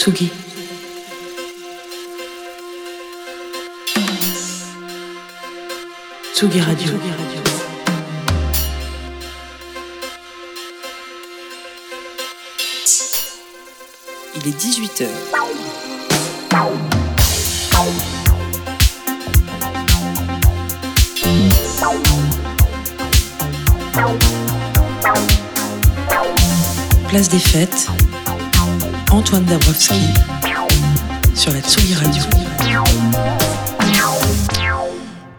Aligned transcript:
Tsugi. 0.00 0.30
Tsugi 6.32 6.60
Radio. 6.62 6.92
Il 14.36 14.48
est 14.48 14.58
18h. 14.58 15.06
Place 27.10 27.28
des 27.28 27.38
fêtes. 27.38 27.99
Antoine 29.10 29.44
Dabrowski 29.44 29.94
sur 31.34 31.52
la 31.52 31.60
Tsugi 31.60 31.94
Radio. 31.94 33.49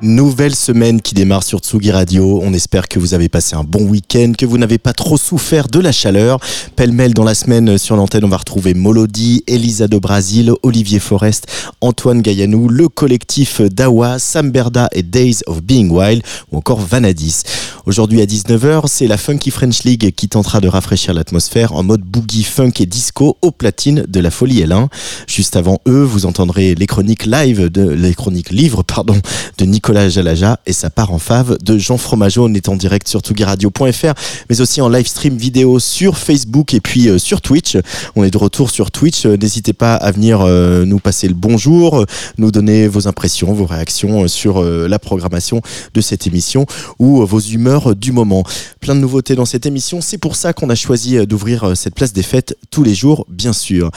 Nouvelle 0.03 0.55
semaine 0.55 0.99
qui 0.99 1.13
démarre 1.13 1.43
sur 1.43 1.59
Tsugi 1.59 1.91
Radio. 1.91 2.39
On 2.41 2.53
espère 2.53 2.87
que 2.87 2.97
vous 2.97 3.13
avez 3.13 3.29
passé 3.29 3.55
un 3.55 3.63
bon 3.63 3.83
week-end, 3.83 4.31
que 4.35 4.47
vous 4.47 4.57
n'avez 4.57 4.79
pas 4.79 4.93
trop 4.93 5.15
souffert 5.15 5.67
de 5.67 5.79
la 5.79 5.91
chaleur. 5.91 6.39
Pêle-mêle 6.75 7.13
dans 7.13 7.23
la 7.23 7.35
semaine 7.35 7.77
sur 7.77 7.95
l'antenne, 7.95 8.25
on 8.25 8.29
va 8.29 8.37
retrouver 8.37 8.73
Molody, 8.73 9.43
Elisa 9.45 9.87
de 9.87 9.99
Brasil, 9.99 10.53
Olivier 10.63 10.97
Forest, 10.97 11.45
Antoine 11.81 12.23
Gaillanou, 12.23 12.67
le 12.67 12.89
collectif 12.89 13.61
Dawa, 13.61 14.17
Sam 14.17 14.49
Berda 14.49 14.89
et 14.91 15.03
Days 15.03 15.41
of 15.45 15.61
Being 15.61 15.91
Wild 15.91 16.23
ou 16.51 16.57
encore 16.57 16.79
Vanadis. 16.79 17.43
Aujourd'hui 17.85 18.21
à 18.21 18.25
19h, 18.25 18.85
c'est 18.87 19.07
la 19.07 19.17
Funky 19.17 19.51
French 19.51 19.83
League 19.83 20.13
qui 20.15 20.27
tentera 20.27 20.61
de 20.61 20.67
rafraîchir 20.67 21.13
l'atmosphère 21.13 21.73
en 21.73 21.83
mode 21.83 22.01
boogie, 22.01 22.43
funk 22.43 22.73
et 22.79 22.87
disco 22.87 23.37
au 23.43 23.51
platine 23.51 24.05
de 24.07 24.20
la 24.20 24.31
Folie 24.31 24.63
L1. 24.63 24.87
Juste 25.27 25.55
avant 25.55 25.79
eux, 25.87 26.04
vous 26.04 26.26
entendrez 26.26 26.73
les 26.73 26.87
chroniques 26.87 27.27
live 27.27 27.70
de 27.70 27.87
les 27.87 28.15
chroniques 28.15 28.49
livres 28.49 28.81
pardon 28.81 29.20
de 29.59 29.65
Nicolas 29.65 29.90
Jalaja 29.93 30.59
et 30.65 30.73
sa 30.73 30.89
part 30.89 31.11
en 31.11 31.20
fave 31.20 31.57
de 31.61 31.77
Jean 31.77 31.97
Fromageau. 31.97 32.45
On 32.47 32.53
est 32.53 32.70
en 32.70 32.75
direct 32.75 33.07
sur 33.07 33.21
tugiradio.fr, 33.21 34.13
mais 34.49 34.61
aussi 34.61 34.81
en 34.81 34.89
live 34.89 35.07
stream 35.07 35.37
vidéo 35.37 35.79
sur 35.79 36.17
Facebook 36.17 36.73
et 36.73 36.79
puis 36.79 37.09
euh, 37.09 37.17
sur 37.17 37.41
Twitch. 37.41 37.77
On 38.15 38.23
est 38.23 38.31
de 38.31 38.37
retour 38.37 38.70
sur 38.70 38.91
Twitch. 38.91 39.25
Euh, 39.25 39.35
N'hésitez 39.35 39.73
pas 39.73 39.95
à 39.95 40.11
venir 40.11 40.41
euh, 40.41 40.85
nous 40.85 40.99
passer 40.99 41.27
le 41.27 41.33
bonjour, 41.33 42.05
nous 42.37 42.51
donner 42.51 42.87
vos 42.87 43.07
impressions, 43.07 43.53
vos 43.53 43.65
réactions 43.65 44.27
sur 44.27 44.61
la 44.63 44.99
programmation 44.99 45.61
de 45.93 46.01
cette 46.01 46.27
émission 46.27 46.65
ou 46.99 47.26
vos 47.26 47.39
humeurs 47.39 47.95
du 47.95 48.11
moment. 48.11 48.43
Plein 48.79 48.95
de 48.95 48.99
nouveautés 48.99 49.35
dans 49.35 49.45
cette 49.45 49.65
émission. 49.65 49.99
C'est 50.01 50.17
pour 50.17 50.35
ça 50.35 50.53
qu'on 50.53 50.70
a 50.70 50.76
choisi 50.76 51.26
d'ouvrir 51.26 51.76
cette 51.76 51.95
place 51.95 52.13
des 52.13 52.23
fêtes 52.23 52.55
tous 52.70 52.83
les 52.83 52.93
jours, 52.93 53.26
bien 53.29 53.53
sûr. 53.53 53.91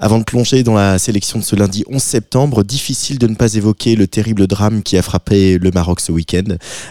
Avant 0.00 0.18
de 0.20 0.22
plonger 0.22 0.62
dans 0.62 0.74
la 0.74 0.96
sélection 0.96 1.40
de 1.40 1.44
ce 1.44 1.56
lundi 1.56 1.82
11 1.90 2.00
septembre, 2.00 2.62
difficile 2.62 3.18
de 3.18 3.26
ne 3.26 3.34
pas 3.34 3.54
évoquer 3.54 3.96
le 3.96 4.06
terrible 4.06 4.46
drame 4.46 4.84
qui 4.84 4.96
a 4.96 5.02
frappé 5.02 5.58
le 5.58 5.72
Maroc 5.72 5.98
ce 5.98 6.12
week-end. 6.12 6.44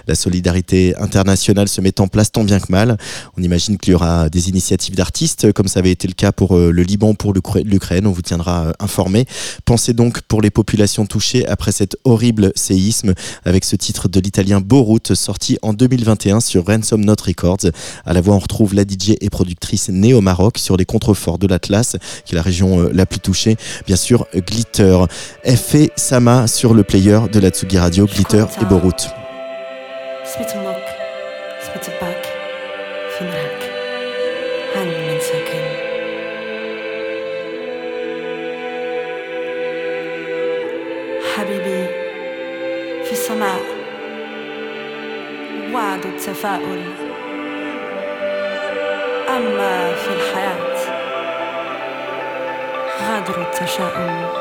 La 0.07 0.15
solidarité 0.15 0.93
internationale 0.97 1.69
se 1.69 1.79
met 1.79 2.01
en 2.01 2.09
place 2.09 2.33
tant 2.33 2.43
bien 2.43 2.59
que 2.59 2.69
mal. 2.69 2.97
On 3.37 3.41
imagine 3.43 3.77
qu'il 3.77 3.93
y 3.93 3.95
aura 3.95 4.27
des 4.29 4.49
initiatives 4.49 4.93
d'artistes, 4.95 5.53
comme 5.53 5.69
ça 5.69 5.79
avait 5.79 5.91
été 5.91 6.05
le 6.09 6.15
cas 6.15 6.33
pour 6.33 6.57
euh, 6.57 6.69
le 6.69 6.83
Liban, 6.83 7.13
pour 7.13 7.31
l'Ukra- 7.31 7.63
l'Ukraine. 7.63 8.07
On 8.07 8.11
vous 8.11 8.21
tiendra 8.21 8.65
euh, 8.65 8.71
informé. 8.81 9.25
Pensez 9.63 9.93
donc 9.93 10.19
pour 10.23 10.41
les 10.41 10.49
populations 10.49 11.05
touchées 11.05 11.47
après 11.47 11.71
cet 11.71 11.95
horrible 12.03 12.51
séisme 12.55 13.13
avec 13.45 13.63
ce 13.63 13.77
titre 13.77 14.09
de 14.09 14.19
l'italien 14.19 14.59
Borut 14.59 15.13
sorti 15.15 15.57
en 15.61 15.71
2021 15.71 16.41
sur 16.41 16.65
Ransom 16.65 17.05
Note 17.05 17.21
Records. 17.21 17.67
À 18.05 18.11
la 18.11 18.19
voix, 18.19 18.35
on 18.35 18.39
retrouve 18.39 18.75
la 18.75 18.83
DJ 18.83 19.11
et 19.21 19.29
productrice 19.29 19.87
née 19.87 20.13
au 20.13 20.19
Maroc 20.19 20.57
sur 20.57 20.75
les 20.75 20.83
contreforts 20.83 21.37
de 21.37 21.47
l'Atlas, 21.47 21.95
qui 22.25 22.33
est 22.33 22.35
la 22.35 22.41
région 22.41 22.89
euh, 22.96 22.96
la 22.96 23.06
plus 23.06 23.20
touchée. 23.20 23.56
Bien 23.86 23.96
sûr, 23.96 24.26
Glitter. 24.34 24.98
F 25.44 25.74
et 25.74 25.92
Sama 25.96 26.46
sur 26.46 26.74
le 26.74 26.82
player 26.82 27.20
de 27.32 27.40
la 27.40 27.50
Tsugi 27.50 27.78
Radio, 27.78 28.06
Glitter 28.06 28.44
et 28.60 28.64
Borut. 28.64 29.08
سميت 30.24 30.50
امك 30.50 30.86
سميت 31.62 31.86
باك 32.00 32.24
فين 33.18 33.26
راك 33.28 33.62
هاني 34.76 35.12
من 35.12 35.20
ساكن 35.20 35.64
حبيبي 41.36 41.86
في 43.04 43.12
السماء 43.12 43.60
وعد 45.74 46.06
التفاؤل 46.06 46.82
أما 49.28 49.94
في 49.94 50.08
غادر 53.26 53.40
التشاؤم 53.40 54.35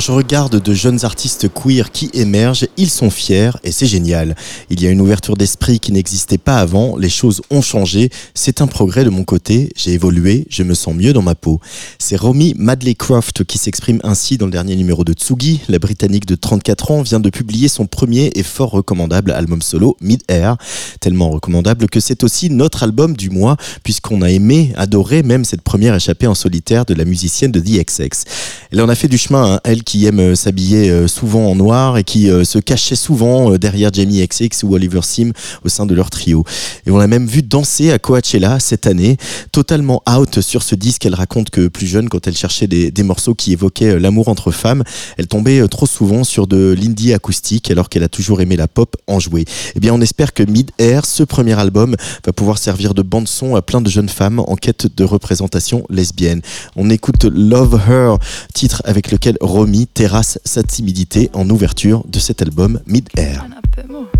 Quand 0.00 0.06
je 0.06 0.12
regarde 0.12 0.62
de 0.62 0.72
jeunes 0.72 1.04
artistes 1.04 1.48
queer 1.52 1.92
qui 1.92 2.08
émergent, 2.14 2.66
ils 2.78 2.88
sont 2.88 3.10
fiers 3.10 3.50
et 3.62 3.70
c'est 3.70 3.84
génial. 3.84 4.34
Il 4.70 4.82
y 4.82 4.86
a 4.86 4.90
une 4.90 5.02
ouverture 5.02 5.36
d'esprit 5.36 5.59
qui 5.78 5.92
n'existait 5.92 6.38
pas 6.38 6.56
avant, 6.56 6.96
les 6.96 7.08
choses 7.08 7.42
ont 7.50 7.62
changé, 7.62 8.10
c'est 8.34 8.60
un 8.60 8.66
progrès 8.66 9.04
de 9.04 9.10
mon 9.10 9.24
côté, 9.24 9.70
j'ai 9.76 9.92
évolué, 9.92 10.46
je 10.50 10.62
me 10.62 10.74
sens 10.74 10.94
mieux 10.94 11.12
dans 11.12 11.22
ma 11.22 11.34
peau. 11.34 11.60
C'est 11.98 12.16
Romy 12.16 12.54
Madley 12.56 12.94
Croft 12.94 13.44
qui 13.44 13.58
s'exprime 13.58 14.00
ainsi 14.02 14.38
dans 14.38 14.46
le 14.46 14.52
dernier 14.52 14.74
numéro 14.74 15.04
de 15.04 15.12
Tsugi. 15.12 15.60
La 15.68 15.78
Britannique 15.78 16.26
de 16.26 16.34
34 16.34 16.90
ans 16.90 17.02
vient 17.02 17.20
de 17.20 17.30
publier 17.30 17.68
son 17.68 17.86
premier 17.86 18.32
et 18.34 18.42
fort 18.42 18.70
recommandable 18.70 19.30
album 19.30 19.62
solo, 19.62 19.96
Mid-Air. 20.00 20.56
Tellement 21.00 21.30
recommandable 21.30 21.88
que 21.88 22.00
c'est 22.00 22.24
aussi 22.24 22.50
notre 22.50 22.82
album 22.82 23.16
du 23.16 23.30
mois, 23.30 23.56
puisqu'on 23.84 24.22
a 24.22 24.30
aimé, 24.30 24.72
adoré 24.76 25.22
même 25.22 25.44
cette 25.44 25.62
première 25.62 25.94
échappée 25.94 26.26
en 26.26 26.34
solitaire 26.34 26.84
de 26.84 26.94
la 26.94 27.04
musicienne 27.04 27.52
de 27.52 27.60
The 27.60 27.84
XX. 27.86 28.24
Elle 28.72 28.80
en 28.80 28.88
a 28.88 28.94
fait 28.94 29.08
du 29.08 29.18
chemin, 29.18 29.54
hein, 29.54 29.60
elle 29.64 29.82
qui 29.82 30.06
aime 30.06 30.20
euh, 30.20 30.34
s'habiller 30.34 30.90
euh, 30.90 31.06
souvent 31.06 31.50
en 31.50 31.54
noir 31.54 31.98
et 31.98 32.04
qui 32.04 32.30
euh, 32.30 32.44
se 32.44 32.58
cachait 32.58 32.96
souvent 32.96 33.56
derrière 33.58 33.92
Jamie 33.92 34.26
XX 34.26 34.62
ou 34.62 34.74
Oliver 34.74 35.00
Sim 35.02 35.32
au 35.64 35.68
sein 35.68 35.86
de 35.86 35.94
leur 35.94 36.10
trio. 36.10 36.44
Et 36.86 36.90
on 36.90 36.98
l'a 36.98 37.06
même 37.06 37.26
vu 37.26 37.42
danser 37.42 37.90
à 37.90 37.98
Coachella 37.98 38.60
cette 38.60 38.86
année, 38.86 39.16
totalement 39.52 40.02
out 40.10 40.40
sur 40.40 40.62
ce 40.62 40.74
disque. 40.74 41.06
Elle 41.06 41.14
raconte 41.14 41.50
que 41.50 41.68
plus 41.68 41.86
jeune, 41.86 42.08
quand 42.08 42.26
elle 42.26 42.36
cherchait 42.36 42.66
des, 42.66 43.02
morceaux 43.02 43.34
qui 43.34 43.52
évoquaient 43.52 43.98
l'amour 43.98 44.28
entre 44.28 44.50
femmes, 44.50 44.84
elle 45.16 45.26
tombait 45.26 45.66
trop 45.68 45.86
souvent 45.86 46.22
sur 46.22 46.46
de 46.46 46.76
l'indie 46.78 47.12
acoustique 47.12 47.70
alors 47.70 47.88
qu'elle 47.88 48.02
a 48.02 48.08
toujours 48.08 48.40
aimé 48.40 48.56
la 48.56 48.68
pop 48.68 48.96
en 49.06 49.18
jouer. 49.18 49.44
Eh 49.74 49.80
bien, 49.80 49.94
on 49.94 50.00
espère 50.00 50.34
que 50.34 50.42
Mid 50.42 50.70
Air, 50.78 51.06
ce 51.06 51.22
premier 51.22 51.58
album, 51.58 51.96
va 52.24 52.32
pouvoir 52.32 52.58
servir 52.58 52.94
de 52.94 53.02
bande 53.02 53.28
son 53.28 53.56
à 53.56 53.62
plein 53.62 53.80
de 53.80 53.88
jeunes 53.88 54.08
femmes 54.08 54.40
en 54.40 54.56
quête 54.56 54.86
de 54.94 55.04
représentation 55.04 55.84
lesbienne. 55.88 56.42
On 56.76 56.90
écoute 56.90 57.24
Love 57.24 57.80
Her, 57.88 58.18
titre 58.54 58.82
avec 58.84 59.10
lequel 59.10 59.36
Romy 59.40 59.86
terrasse 59.86 60.38
sa 60.44 60.62
timidité 60.62 61.30
en 61.32 61.48
ouverture 61.50 62.04
de 62.08 62.18
cet 62.18 62.42
album 62.42 62.80
Mid-Air. 62.86 63.46
Dance 63.88 64.19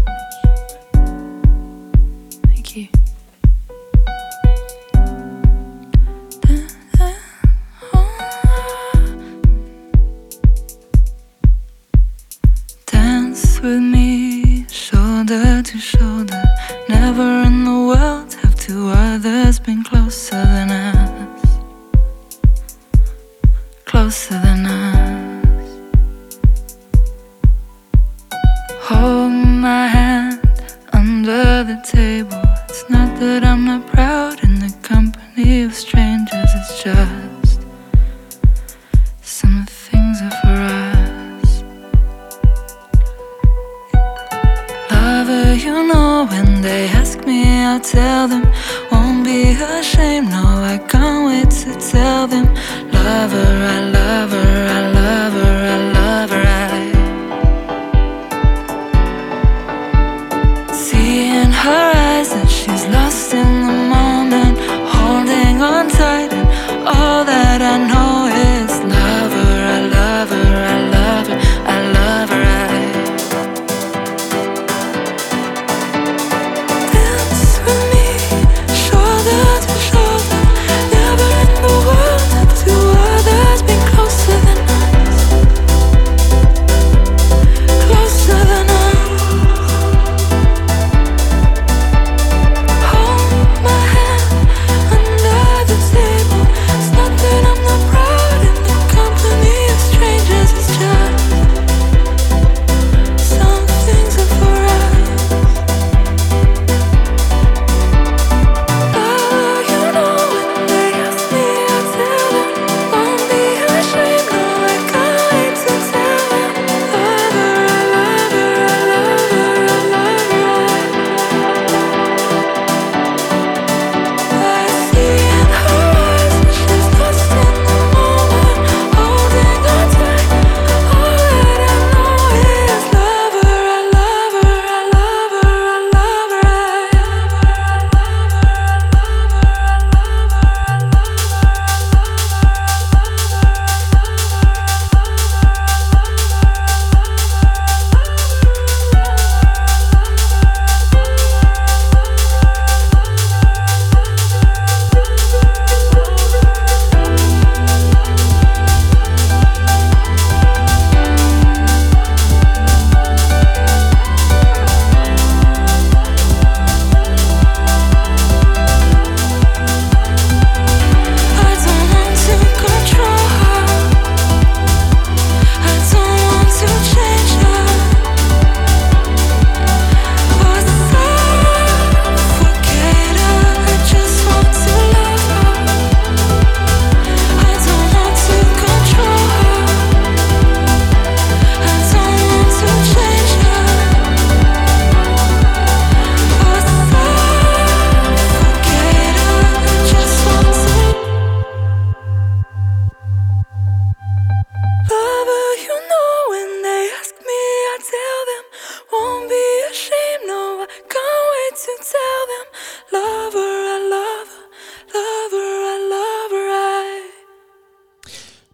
to 211.65 211.77
tell 211.85 212.27
them 212.31 212.47
love. 212.93 213.10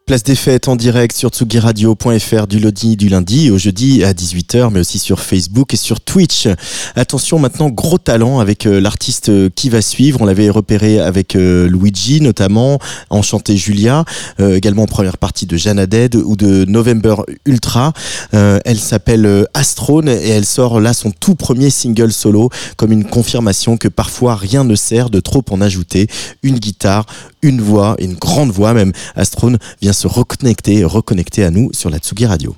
Place 0.09 0.23
des 0.23 0.37
fêtes 0.37 0.69
en 0.69 0.77
direct 0.77 1.17
sur 1.17 1.31
tsugiradio.fr 1.31 2.47
du 2.47 2.61
lundi, 2.61 2.97
du 2.97 3.09
lundi 3.09 3.51
au 3.51 3.59
jeudi 3.59 4.05
à 4.05 4.13
18h, 4.13 4.71
mais 4.71 4.79
aussi 4.79 5.01
sur 5.01 5.19
Facebook 5.19 5.75
et 5.75 5.77
sur 5.77 6.01
Twitch. 6.01 6.47
Attention 6.95 7.41
maintenant, 7.41 7.71
gros 7.71 7.99
talent 7.99 8.39
avec 8.39 8.67
euh, 8.67 8.81
l'artiste 8.81 9.33
qui 9.57 9.69
va 9.69 9.83
suivre. 9.83 10.21
On 10.23 10.25
l'avait 10.25 10.49
repéré 10.49 11.01
avec 11.01 11.35
euh, 11.35 11.67
Luigi 11.69 12.21
notamment, 12.21 12.79
Enchanté 13.11 13.57
Julia, 13.57 14.05
euh, 14.39 14.55
également 14.55 14.85
en 14.85 14.87
première 14.87 15.19
partie 15.19 15.45
de 15.45 15.57
Jana 15.57 15.87
Dead 15.87 16.15
ou 16.15 16.37
de 16.37 16.65
November 16.67 17.17
Ultra. 17.45 17.93
elle 18.31 18.79
s'appelle 18.79 19.49
Astrone 19.55 20.09
et 20.09 20.29
elle 20.29 20.45
sort 20.45 20.79
là 20.79 20.93
son 20.93 21.11
tout 21.11 21.35
premier 21.35 21.71
single 21.71 22.13
solo 22.13 22.51
comme 22.77 22.93
une 22.93 23.07
confirmation 23.07 23.77
que 23.77 23.89
parfois 23.89 24.37
rien 24.37 24.63
ne 24.63 24.77
sert 24.77 25.11
de 25.11 25.19
trop 25.19 25.45
en 25.51 25.61
ajouter. 25.61 26.07
Une 26.45 26.61
guitare, 26.61 27.07
une 27.47 27.61
voix, 27.61 27.95
une 28.01 28.15
grande 28.15 28.51
voix 28.51 28.75
même. 28.75 28.93
Astrone 29.15 29.59
vient 29.81 29.93
se 29.93 30.09
reconnecter, 30.09 30.85
reconnecter 30.85 31.45
à 31.45 31.51
nous 31.51 31.71
sur 31.73 31.91
la 31.91 31.99
Tsugi 31.99 32.27
Radio. 32.27 32.55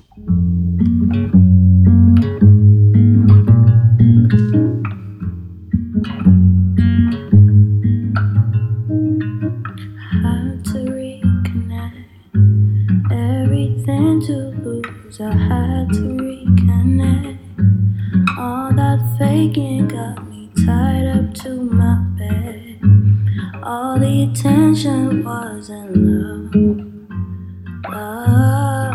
Got 19.87 20.29
me 20.29 20.49
tied 20.55 21.07
up 21.07 21.33
to 21.35 21.63
my. 21.63 22.08
All 23.71 23.99
the 23.99 24.23
attention 24.23 25.23
was 25.23 25.69
in 25.69 25.93
love. 26.09 26.55
Oh, 27.85 28.89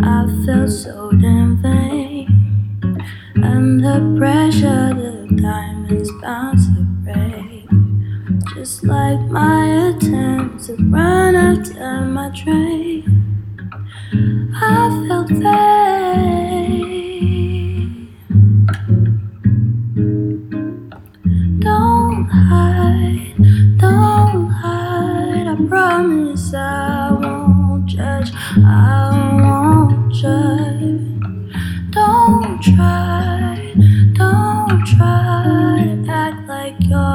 I 0.00 0.44
felt 0.44 0.70
so 0.70 1.12
damn 1.12 1.62
vain, 1.62 2.26
and 3.36 3.78
the 3.78 4.16
pressure 4.18 4.90
the 4.92 5.40
diamonds 5.40 6.10
bound 6.20 6.58
to 6.58 6.82
break. 7.04 7.68
Just 8.56 8.82
like 8.82 9.20
my 9.30 9.90
attempt 9.90 10.64
to 10.66 10.74
run 10.90 11.36
after 11.36 12.00
my 12.06 12.28
train, 12.30 13.04
I 14.52 15.06
felt 15.06 15.28
vain. 15.28 17.01
Hide, 22.32 23.34
don't 23.78 24.48
hide. 24.50 25.46
I 25.46 25.56
promise 25.68 26.54
I 26.54 27.12
won't 27.12 27.86
judge. 27.86 28.30
I 28.64 29.10
won't 29.42 30.12
judge. 30.14 31.00
Don't 31.90 32.62
try, 32.62 33.72
don't 34.14 34.86
try 34.86 35.84
to 35.84 36.10
act 36.10 36.48
like 36.48 36.76
you're 36.80 37.11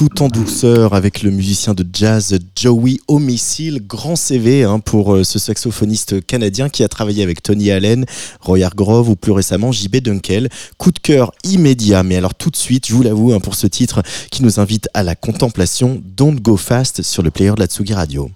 tout 0.00 0.22
en 0.22 0.28
douceur 0.28 0.94
avec 0.94 1.22
le 1.22 1.30
musicien 1.30 1.74
de 1.74 1.84
jazz 1.92 2.38
Joey 2.56 2.96
Homicile, 3.06 3.86
grand 3.86 4.16
CV 4.16 4.64
hein, 4.64 4.78
pour 4.78 5.14
euh, 5.14 5.24
ce 5.24 5.38
saxophoniste 5.38 6.24
canadien 6.24 6.70
qui 6.70 6.82
a 6.82 6.88
travaillé 6.88 7.22
avec 7.22 7.42
Tony 7.42 7.70
Allen, 7.70 8.06
Roy 8.40 8.62
Hargrove 8.62 9.10
ou 9.10 9.16
plus 9.16 9.32
récemment 9.32 9.72
JB 9.72 9.96
Dunkel. 9.96 10.48
Coup 10.78 10.90
de 10.90 10.98
cœur 10.98 11.32
immédiat, 11.44 12.02
mais 12.02 12.16
alors 12.16 12.34
tout 12.34 12.48
de 12.48 12.56
suite, 12.56 12.86
je 12.86 12.94
vous 12.94 13.02
l'avoue, 13.02 13.34
hein, 13.34 13.40
pour 13.40 13.54
ce 13.54 13.66
titre 13.66 14.02
qui 14.30 14.42
nous 14.42 14.58
invite 14.58 14.88
à 14.94 15.02
la 15.02 15.16
contemplation, 15.16 16.00
Don't 16.02 16.40
Go 16.40 16.56
Fast 16.56 17.02
sur 17.02 17.22
le 17.22 17.30
player 17.30 17.52
de 17.52 17.60
la 17.60 17.66
Tsugi 17.66 17.92
Radio. 17.92 18.30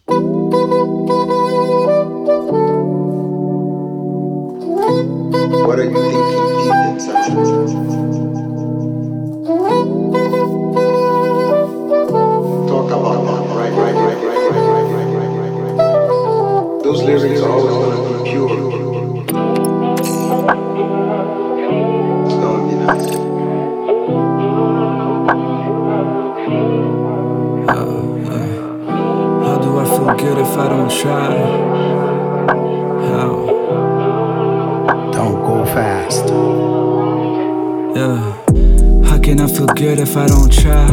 Lyrics 17.05 17.41
are 17.43 17.51
always 17.51 17.75
gonna 17.75 18.25
be 18.25 18.31
pure. 18.31 18.49
It's 22.25 22.35
gonna 22.35 22.69
be 22.69 22.75
nice. 22.77 23.07
Uh, 27.69 27.75
how 29.45 29.57
do 29.59 29.79
I 29.79 29.85
feel 29.85 30.15
good 30.17 30.39
if 30.39 30.57
I 30.57 30.69
don't 30.69 30.91
try? 30.91 31.33
How? 33.11 33.33
Don't 35.13 35.41
go 35.43 35.65
fast. 35.67 36.27
Yeah. 37.97 39.09
How 39.09 39.19
can 39.19 39.41
I 39.41 39.47
feel 39.47 39.67
good 39.67 39.99
if 40.01 40.17
I 40.17 40.27
don't 40.27 40.53
try? 40.53 40.91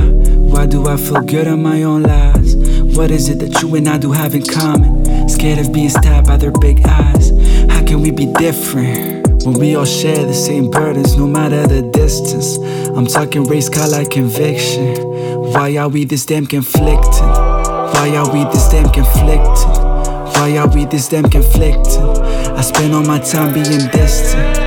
Why 0.51 0.65
do 0.65 0.87
I 0.87 0.97
feel 0.97 1.21
good 1.21 1.47
on 1.47 1.63
my 1.63 1.83
own 1.83 2.03
lies? 2.03 2.55
What 2.97 3.11
is 3.11 3.29
it 3.29 3.39
that 3.39 3.61
you 3.61 3.73
and 3.75 3.87
I 3.87 3.97
do 3.97 4.11
have 4.11 4.35
in 4.35 4.43
common? 4.45 5.00
Scared 5.31 5.59
of 5.59 5.71
being 5.71 5.89
stabbed 5.89 6.27
by 6.27 6.35
their 6.35 6.51
big 6.51 6.85
eyes. 6.85 7.29
How 7.71 7.83
can 7.85 8.01
we 8.01 8.11
be 8.11 8.25
different? 8.33 9.45
When 9.45 9.57
we 9.57 9.75
all 9.75 9.85
share 9.85 10.25
the 10.25 10.33
same 10.33 10.69
burdens, 10.69 11.15
no 11.15 11.25
matter 11.25 11.65
the 11.65 11.81
distance. 11.81 12.57
I'm 12.89 13.07
talking 13.07 13.45
race, 13.45 13.69
color, 13.69 14.05
conviction. 14.05 14.97
Why 15.53 15.77
are 15.77 15.87
we 15.87 16.03
this 16.03 16.25
damn 16.25 16.45
conflicted? 16.45 17.23
Why 17.95 18.13
are 18.17 18.31
we 18.31 18.43
this 18.51 18.69
damn 18.69 18.91
conflicted? 18.91 19.77
Why 20.35 20.57
are 20.57 20.67
we 20.67 20.85
this 20.85 21.07
damn 21.07 21.29
conflicted? 21.29 22.03
I 22.57 22.61
spend 22.61 22.93
all 22.93 23.03
my 23.03 23.19
time 23.19 23.53
being 23.53 23.87
distant. 23.87 24.59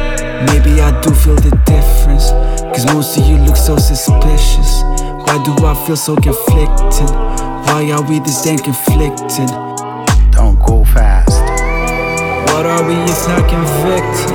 Maybe 0.49 0.81
I 0.81 0.99
do 1.03 1.15
feel 1.15 1.37
the 1.37 1.53
difference. 1.67 2.31
Cause 2.75 2.87
most 2.87 3.19
of 3.19 3.27
you 3.27 3.37
look 3.37 3.57
so 3.57 3.77
suspicious. 3.77 4.83
Why 5.29 5.43
do 5.45 5.53
I 5.67 5.75
feel 5.87 5.97
so 5.97 6.17
conflicted? 6.17 7.11
Why 7.69 7.93
are 7.93 8.03
we 8.09 8.19
this 8.21 8.43
damn 8.43 8.59
conflicted? 8.59 9.74
What 12.65 12.81
are 12.81 12.89
we 12.89 12.95
if 12.95 13.29
not 13.29 13.47
convicted? 13.51 14.31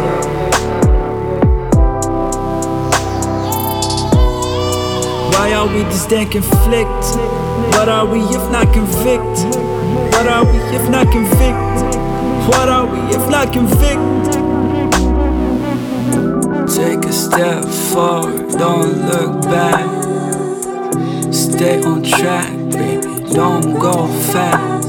Why 5.34 5.54
are 5.54 5.68
we 5.68 5.82
this 5.86 6.06
damn 6.06 6.30
conflicted? 6.30 7.18
What 7.74 7.90
are 7.90 8.06
we 8.06 8.20
if 8.20 8.52
not 8.52 8.72
convicted? 8.72 9.56
What 10.14 10.28
are 10.28 10.46
we 10.46 10.60
if 10.78 10.88
not 10.92 11.12
convicted? 11.12 11.96
What 12.50 12.70
are 12.70 12.86
we 12.86 13.00
if 13.16 13.30
not 13.32 13.52
convicted? 13.52 14.44
Take 16.70 17.06
a 17.10 17.12
step 17.12 17.66
forward, 17.66 18.52
don't 18.52 19.08
look 19.08 19.42
back. 19.42 19.88
Stay 21.34 21.82
on 21.82 22.04
track, 22.04 22.54
baby, 22.70 23.34
don't 23.34 23.80
go 23.80 24.08
fast. 24.32 24.89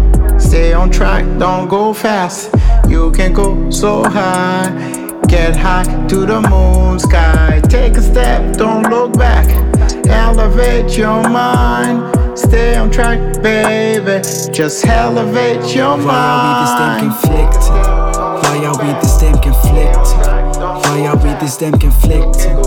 Stay 0.51 0.73
on 0.73 0.89
track, 0.91 1.23
don't 1.39 1.69
go 1.69 1.93
fast. 1.93 2.53
You 2.85 3.09
can 3.13 3.31
go 3.31 3.69
so 3.69 4.03
high. 4.03 4.67
Get 5.25 5.55
high 5.55 5.85
to 6.09 6.25
the 6.25 6.41
moon 6.41 6.99
sky. 6.99 7.61
Take 7.69 7.95
a 7.95 8.01
step, 8.01 8.57
don't 8.57 8.89
look 8.89 9.17
back. 9.17 9.47
Elevate 10.07 10.97
your 10.97 11.23
mind. 11.29 12.37
Stay 12.37 12.75
on 12.75 12.91
track, 12.91 13.41
baby. 13.41 14.21
Just 14.51 14.85
elevate 14.85 15.73
your 15.73 15.95
mind. 15.95 17.13
Why 18.43 18.65
are 18.65 18.75
we 18.77 18.91
this 18.99 19.19
damn 19.21 19.39
conflicted? 19.39 19.95
Why 19.95 19.95
are 19.95 19.95
we 19.95 20.19
this 20.19 20.19
damn 20.19 20.31
conflicted? 20.35 20.57
Why 20.59 21.07
are 21.07 21.15
we 21.15 21.31
this 21.39 21.55
damn 21.55 21.79
conflicted? 21.79 22.57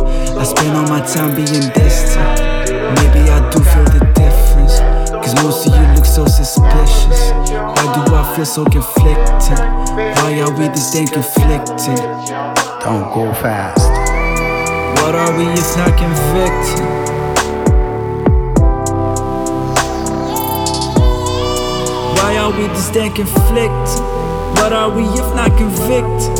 I 0.40 0.42
spend 0.42 0.74
all 0.74 0.88
my 0.88 1.04
time 1.04 1.36
being 1.36 1.68
distant. 1.74 2.40
Maybe 2.96 3.28
I 3.28 3.50
do 3.52 3.60
feel 3.60 3.84
the 3.84 4.00
difference. 4.14 4.93
Cause 5.24 5.42
most 5.42 5.66
of 5.66 5.74
you 5.74 5.80
look 5.94 6.04
so 6.04 6.26
suspicious. 6.26 7.30
Why 7.30 8.04
do 8.06 8.14
I 8.14 8.36
feel 8.36 8.44
so 8.44 8.62
conflicted? 8.66 9.58
Why 9.58 10.38
are 10.42 10.52
we 10.52 10.68
this 10.68 10.92
damn 10.92 11.06
conflicted? 11.06 11.96
Don't 12.84 13.08
go 13.14 13.32
fast. 13.32 13.88
What 15.00 15.14
are 15.14 15.34
we 15.38 15.44
if 15.46 15.76
not 15.78 15.96
convicted? 15.96 17.04
Why 22.18 22.36
are 22.36 22.50
we 22.50 22.66
this 22.68 22.90
damn 22.90 23.14
conflicted? 23.14 24.04
What 24.60 24.74
are 24.74 24.90
we 24.90 25.04
if 25.04 25.34
not 25.34 25.56
convicted? 25.56 26.38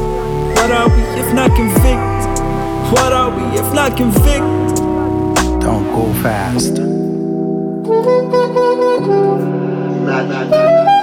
What 0.58 0.70
are 0.70 0.90
we 0.90 1.02
if 1.22 1.32
not 1.32 1.50
convicted? 1.56 2.34
What 2.92 3.12
are 3.14 3.30
we 3.34 3.58
if 3.58 3.72
not 3.72 3.96
convicted? 3.96 4.76
Don't 5.62 5.86
go 5.94 6.12
fast. 6.22 6.84
nada. 10.06 10.93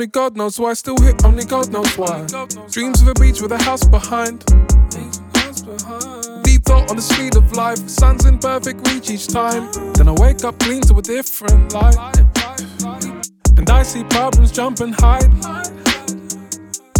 Only 0.00 0.08
God 0.08 0.34
knows 0.34 0.58
why. 0.58 0.70
I 0.70 0.72
still 0.72 0.96
here. 0.96 1.14
Only 1.24 1.44
God 1.44 1.70
knows 1.70 1.98
why. 1.98 2.24
Dreams 2.70 3.02
of 3.02 3.08
a 3.08 3.14
beach 3.20 3.42
with 3.42 3.52
a 3.52 3.62
house 3.62 3.86
behind. 3.86 4.38
Deep 6.42 6.64
thought 6.64 6.88
on 6.88 6.96
the 6.96 7.02
speed 7.02 7.36
of 7.36 7.52
life. 7.52 7.86
Sun's 7.86 8.24
in 8.24 8.38
perfect 8.38 8.88
reach 8.88 9.10
each 9.10 9.28
time. 9.28 9.70
Then 9.92 10.08
I 10.08 10.12
wake 10.12 10.42
up 10.42 10.58
clean 10.58 10.80
to 10.88 10.94
a 10.96 11.02
different 11.02 11.74
light. 11.74 11.98
And 13.58 13.68
I 13.68 13.82
see 13.82 14.02
problems 14.04 14.52
jump 14.52 14.80
and 14.80 14.94
hide. 14.94 15.28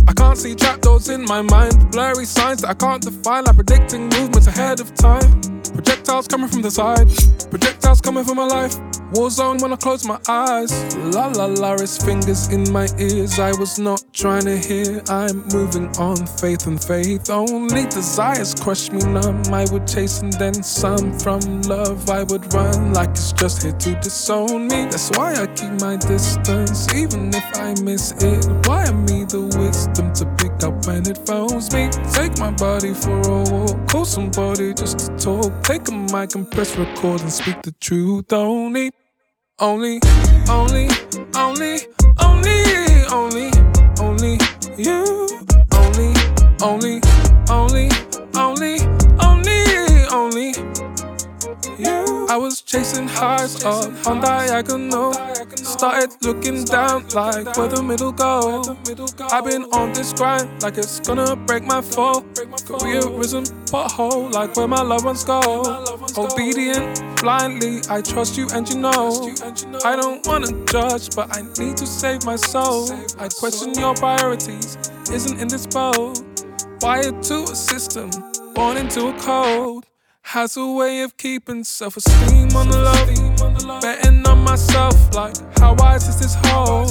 I 0.07 0.13
can't 0.13 0.37
see 0.37 0.55
trapdoors 0.55 1.09
in 1.09 1.25
my 1.25 1.41
mind. 1.41 1.91
Blurry 1.93 2.27
signs 2.27 2.61
that 2.61 2.69
I 2.69 2.75
can't 2.75 3.01
define, 3.01 3.45
like 3.45 3.55
predicting 3.55 4.11
movements 4.11 4.47
ahead 4.47 4.79
of 4.79 4.95
time. 4.95 5.41
Projectiles 5.73 6.29
coming 6.29 6.49
from 6.49 6.61
the 6.61 6.71
side, 6.71 7.09
projectiles 7.49 8.03
coming 8.03 8.25
from 8.25 8.37
my 8.37 8.47
life. 8.47 8.77
War 9.13 9.29
zone 9.29 9.59
when 9.59 9.73
I 9.73 9.77
close 9.77 10.07
my 10.07 10.21
eyes. 10.29 10.71
La 10.97 11.27
la 11.27 11.47
la, 11.47 11.73
it's 11.75 11.99
fingers 11.99 12.47
in 12.53 12.71
my 12.73 12.87
ears. 12.97 13.41
I 13.41 13.51
was 13.59 13.77
not 13.77 14.05
trying 14.13 14.45
to 14.45 14.57
hear. 14.57 15.03
I'm 15.09 15.49
moving 15.49 15.89
on, 15.99 16.27
faith 16.27 16.69
and 16.69 16.83
faith. 16.83 17.29
Only 17.29 17.87
desires 17.87 18.55
crush 18.55 18.93
me 18.93 19.01
numb. 19.01 19.43
I 19.53 19.67
would 19.73 19.89
chase 19.89 20.21
and 20.21 20.33
then 20.35 20.55
some 20.63 21.19
from 21.19 21.63
love. 21.63 22.09
I 22.09 22.23
would 22.23 22.55
run 22.55 22.93
like 22.93 23.11
it's 23.11 23.33
just 23.33 23.65
here 23.65 23.73
to 23.73 23.95
disown 23.97 24.69
me. 24.69 24.85
That's 24.85 25.11
why 25.19 25.35
I 25.35 25.47
keep 25.49 25.81
my 25.81 25.97
distance, 25.97 26.95
even 26.95 27.35
if 27.35 27.45
I 27.59 27.75
miss 27.83 28.13
it. 28.13 28.47
Why 28.69 28.93
me 28.93 29.25
the 29.25 29.43
wisdom 29.59 30.13
to 30.15 30.27
pick 30.39 30.63
up 30.63 30.87
when 30.87 31.09
it 31.11 31.19
phones 31.27 31.73
me? 31.73 31.91
Take 32.13 32.39
my 32.39 32.53
body 32.53 32.95
for 32.95 33.19
a 33.19 33.43
walk, 33.51 33.89
call 33.89 34.05
somebody 34.05 34.73
just 34.73 34.99
to 35.01 35.17
talk. 35.17 35.65
Take 35.65 35.89
a 35.89 35.93
mic 35.93 36.37
and 36.37 36.49
press 36.49 36.77
record 36.77 37.23
and 37.23 37.33
speak 37.33 37.61
the 37.63 37.73
truth. 37.81 38.33
Only, 38.33 38.93
only, 39.61 40.01
only, 40.49 40.89
only, 41.35 41.81
only, 42.19 42.63
only, 43.13 43.51
only 44.01 44.39
you. 44.79 45.29
Only, 45.73 46.15
only, 46.63 47.01
only, 47.51 48.10
I 52.31 52.37
was 52.37 52.63
chasing 52.63 53.09
highs 53.09 53.65
up 53.65 54.07
on 54.07 54.21
diagonal. 54.21 55.13
Started 55.57 56.11
looking 56.23 56.65
down 56.65 57.09
like 57.09 57.57
where 57.57 57.67
the 57.67 57.83
middle 57.83 58.13
go. 58.13 58.63
I've 59.33 59.45
been 59.45 59.65
on 59.73 59.93
this 59.93 60.13
grind 60.13 60.63
like 60.63 60.79
it's 60.79 61.01
gonna 61.01 61.35
break 61.35 61.65
my 61.65 61.83
fall. 61.83 62.23
Career 62.69 63.03
risen 63.19 63.43
pothole 63.67 64.31
like 64.31 64.55
where 64.55 64.69
my 64.69 64.81
loved 64.81 65.07
ones 65.07 65.25
go. 65.25 65.41
Obedient 66.17 67.03
blindly, 67.21 67.81
I 67.91 68.01
trust 68.01 68.39
you 68.39 68.47
and 68.55 68.69
you 68.71 68.79
know. 68.79 69.35
I 69.85 69.97
don't 69.97 70.25
wanna 70.25 70.53
judge, 70.67 71.13
but 71.17 71.37
I 71.37 71.43
need 71.59 71.77
to 71.79 71.87
save 71.87 72.25
my 72.25 72.37
soul. 72.37 72.93
I 73.19 73.27
question 73.27 73.75
your 73.75 73.95
priorities, 73.97 74.79
isn't 75.11 75.41
in 75.41 75.49
this 75.49 75.67
boat. 75.67 76.23
Wired 76.81 77.25
to 77.25 77.43
a 77.43 77.57
system, 77.57 78.09
born 78.55 78.77
into 78.77 79.09
a 79.09 79.13
code. 79.19 79.90
Has 80.23 80.57
a 80.57 80.67
way 80.67 81.03
of 81.03 81.17
keeping 81.17 81.65
self 81.65 81.97
esteem 81.97 82.55
on 82.55 82.69
the 82.69 82.79
low. 82.79 83.81
Betting 83.81 84.25
on 84.29 84.45
myself, 84.45 84.95
like, 85.15 85.35
how 85.59 85.75
wise 85.75 86.07
is 86.07 86.21
this 86.21 86.35
hoe? 86.47 86.87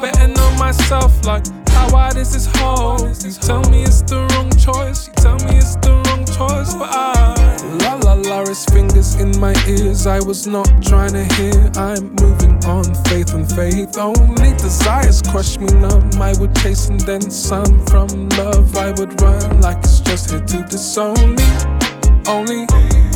Betting 0.00 0.36
on 0.38 0.58
myself, 0.58 1.24
like, 1.24 1.46
How 1.68 1.88
wide 1.92 2.16
is 2.16 2.32
this 2.32 2.46
hole? 2.56 2.98
You 2.98 3.32
tell 3.32 3.62
me 3.70 3.84
it's 3.84 4.02
the 4.02 4.26
wrong 4.32 4.50
choice. 4.50 5.06
You 5.06 5.14
tell 5.14 5.36
me 5.46 5.58
it's 5.58 5.76
the 5.76 5.92
wrong 6.06 6.24
choice, 6.26 6.74
but 6.74 6.90
I. 6.90 7.36
La 7.84 7.94
la 7.94 8.14
la, 8.14 8.44
his 8.46 8.64
fingers 8.66 9.14
in 9.16 9.38
my 9.38 9.54
ears. 9.68 10.06
I 10.06 10.18
was 10.20 10.46
not 10.48 10.68
trying 10.82 11.12
to 11.12 11.24
hear. 11.34 11.70
I'm 11.76 12.12
moving 12.16 12.58
on, 12.64 12.84
faith 13.04 13.34
and 13.34 13.48
faith. 13.48 13.96
Only 13.98 14.50
desires 14.58 15.22
crush 15.22 15.58
me 15.58 15.68
numb. 15.78 16.10
I 16.20 16.34
would 16.40 16.54
chase 16.56 16.88
and 16.88 17.00
then 17.00 17.22
some 17.30 17.86
from 17.86 18.28
love. 18.30 18.76
I 18.76 18.90
would 18.98 19.20
run 19.22 19.60
like 19.60 19.78
it's 19.78 20.00
just 20.00 20.30
here 20.30 20.40
to 20.40 20.62
disown 20.64 21.36
me. 21.36 21.89
Only, 22.26 22.66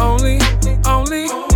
only, 0.00 0.38
only, 0.86 1.53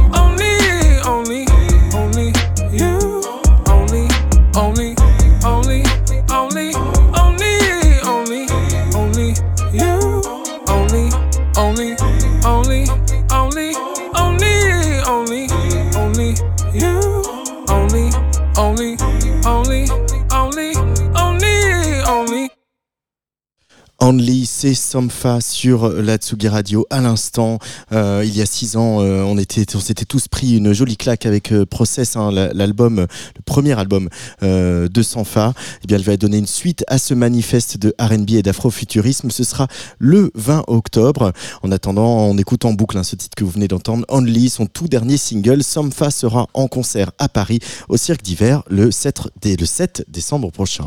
Only, 24.08 24.46
c'est 24.46 24.72
Somfa 24.72 25.42
sur 25.42 25.90
la 25.90 26.16
Tsugi 26.16 26.48
Radio 26.48 26.86
à 26.88 27.02
l'instant. 27.02 27.58
Euh, 27.92 28.22
il 28.24 28.34
y 28.34 28.40
a 28.40 28.46
six 28.46 28.78
ans, 28.78 29.02
euh, 29.02 29.22
on 29.22 29.36
était, 29.36 29.76
on 29.76 29.80
s'était 29.80 30.06
tous 30.06 30.28
pris 30.28 30.56
une 30.56 30.72
jolie 30.72 30.96
claque 30.96 31.26
avec 31.26 31.52
euh, 31.52 31.66
Process, 31.66 32.16
hein, 32.16 32.32
la- 32.32 32.54
l'album, 32.54 33.00
le 33.00 33.42
premier 33.44 33.78
album 33.78 34.08
de 34.40 35.02
Somfa. 35.02 35.52
Eh 35.84 35.86
bien, 35.86 35.98
elle 35.98 36.04
va 36.04 36.16
donner 36.16 36.38
une 36.38 36.46
suite 36.46 36.86
à 36.88 36.96
ce 36.96 37.12
manifeste 37.12 37.76
de 37.76 37.94
R&B 38.00 38.30
et 38.30 38.42
d'afrofuturisme. 38.42 39.30
Ce 39.30 39.44
sera 39.44 39.68
le 39.98 40.30
20 40.34 40.64
octobre. 40.68 41.32
En 41.62 41.70
attendant, 41.70 42.08
on 42.30 42.38
écoute 42.38 42.64
en 42.64 42.72
boucle 42.72 42.96
hein, 42.96 43.02
ce 43.04 43.14
titre 43.14 43.34
que 43.36 43.44
vous 43.44 43.50
venez 43.50 43.68
d'entendre, 43.68 44.06
Only, 44.08 44.48
son 44.48 44.64
tout 44.64 44.88
dernier 44.88 45.18
single. 45.18 45.62
Somfa 45.62 46.10
sera 46.10 46.46
en 46.54 46.66
concert 46.66 47.10
à 47.18 47.28
Paris 47.28 47.58
au 47.90 47.98
Cirque 47.98 48.22
d'hiver 48.22 48.62
le 48.70 48.90
7, 48.90 49.20
dé- 49.42 49.56
le 49.56 49.66
7 49.66 50.06
décembre 50.08 50.50
prochain. 50.50 50.86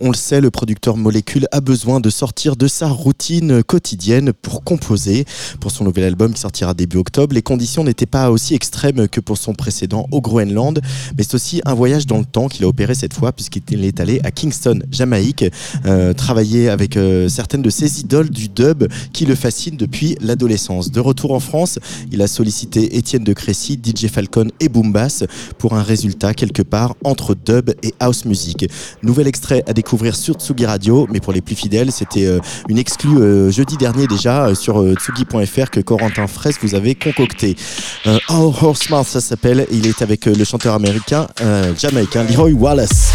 On 0.00 0.10
le 0.10 0.16
sait, 0.16 0.40
le 0.40 0.52
producteur 0.52 0.96
Molécule 0.96 1.48
a 1.50 1.60
besoin 1.60 1.98
de 1.98 2.08
sortir 2.08 2.54
de 2.54 2.68
sa 2.68 2.86
routine 2.86 3.64
quotidienne 3.64 4.32
pour 4.32 4.62
composer. 4.62 5.24
Pour 5.60 5.72
son 5.72 5.82
nouvel 5.82 6.04
album 6.04 6.32
qui 6.32 6.40
sortira 6.40 6.72
début 6.72 6.98
octobre, 6.98 7.34
les 7.34 7.42
conditions 7.42 7.82
n'étaient 7.82 8.06
pas 8.06 8.30
aussi 8.30 8.54
extrêmes 8.54 9.08
que 9.08 9.20
pour 9.20 9.38
son 9.38 9.54
précédent 9.54 10.06
au 10.12 10.20
Groenland, 10.20 10.80
mais 11.16 11.24
c'est 11.24 11.34
aussi 11.34 11.60
un 11.64 11.74
voyage 11.74 12.06
dans 12.06 12.18
le 12.18 12.24
temps 12.24 12.46
qu'il 12.46 12.64
a 12.64 12.68
opéré 12.68 12.94
cette 12.94 13.12
fois 13.12 13.32
puisqu'il 13.32 13.84
est 13.84 13.98
allé 13.98 14.20
à 14.22 14.30
Kingston, 14.30 14.78
Jamaïque, 14.92 15.44
euh, 15.84 16.12
travailler 16.12 16.68
avec 16.68 16.96
euh, 16.96 17.28
certaines 17.28 17.62
de 17.62 17.70
ses 17.70 17.98
idoles 17.98 18.30
du 18.30 18.48
dub 18.48 18.86
qui 19.12 19.26
le 19.26 19.34
fascinent 19.34 19.76
depuis 19.76 20.16
l'adolescence. 20.20 20.92
De 20.92 21.00
retour 21.00 21.32
en 21.32 21.40
France, 21.40 21.80
il 22.12 22.22
a 22.22 22.28
sollicité 22.28 22.96
Étienne 22.96 23.24
de 23.24 23.32
Crécy, 23.32 23.80
DJ 23.84 24.06
Falcon 24.06 24.46
et 24.60 24.68
Boombass 24.68 25.24
pour 25.58 25.74
un 25.74 25.82
résultat 25.82 26.34
quelque 26.34 26.62
part 26.62 26.94
entre 27.02 27.34
dub 27.34 27.70
et 27.82 27.92
house 27.98 28.26
music. 28.26 28.70
Nouvel 29.02 29.26
extrait 29.26 29.64
à 29.66 29.72
découvrir 29.72 29.87
sur 30.12 30.34
Tsugi 30.34 30.66
Radio, 30.66 31.06
mais 31.10 31.20
pour 31.20 31.32
les 31.32 31.40
plus 31.40 31.54
fidèles, 31.54 31.92
c'était 31.92 32.26
euh, 32.26 32.40
une 32.68 32.78
exclue 32.78 33.18
euh, 33.18 33.50
jeudi 33.50 33.76
dernier 33.76 34.06
déjà 34.06 34.46
euh, 34.46 34.54
sur 34.54 34.84
tsugi.fr 34.94 35.70
que 35.70 35.80
Corentin 35.80 36.26
Fraisse 36.26 36.56
vous 36.62 36.74
avait 36.74 36.94
concocté. 36.94 37.56
All 38.04 38.52
Horseman, 38.60 39.04
ça 39.04 39.20
s'appelle, 39.20 39.66
il 39.72 39.86
est 39.86 40.02
avec 40.02 40.26
le 40.26 40.44
chanteur 40.44 40.74
américain, 40.74 41.26
jamaïcain 41.78 42.24
Leroy 42.24 42.52
Wallace. 42.52 43.12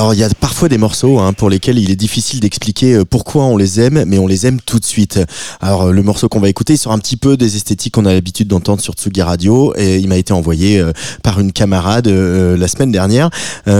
Alors, 0.00 0.14
il 0.14 0.20
y 0.20 0.24
a 0.24 0.30
parfois 0.30 0.70
des 0.70 0.78
morceaux 0.78 1.18
hein, 1.18 1.34
pour 1.34 1.50
lesquels 1.50 1.78
il 1.78 1.90
est 1.90 1.96
difficile 1.96 2.40
d'expliquer 2.40 2.94
euh, 2.94 3.04
pourquoi 3.04 3.44
on 3.44 3.58
les 3.58 3.80
aime, 3.82 4.04
mais 4.06 4.18
on 4.18 4.26
les 4.26 4.46
aime 4.46 4.58
tout 4.58 4.78
de 4.78 4.84
suite. 4.86 5.20
Alors, 5.60 5.88
euh, 5.88 5.92
le 5.92 6.02
morceau 6.02 6.30
qu'on 6.30 6.40
va 6.40 6.48
écouter, 6.48 6.72
il 6.72 6.78
sort 6.78 6.92
un 6.92 6.98
petit 6.98 7.18
peu 7.18 7.36
des 7.36 7.56
esthétiques 7.56 7.92
qu'on 7.92 8.06
a 8.06 8.14
l'habitude 8.14 8.48
d'entendre 8.48 8.80
sur 8.80 8.94
Tsugi 8.94 9.20
Radio, 9.20 9.74
et 9.76 9.98
il 9.98 10.08
m'a 10.08 10.16
été 10.16 10.32
envoyé 10.32 10.78
euh, 10.78 10.92
par 11.22 11.38
une 11.38 11.52
camarade 11.52 12.08
la 12.08 12.66
semaine 12.66 12.90
dernière. 12.92 13.28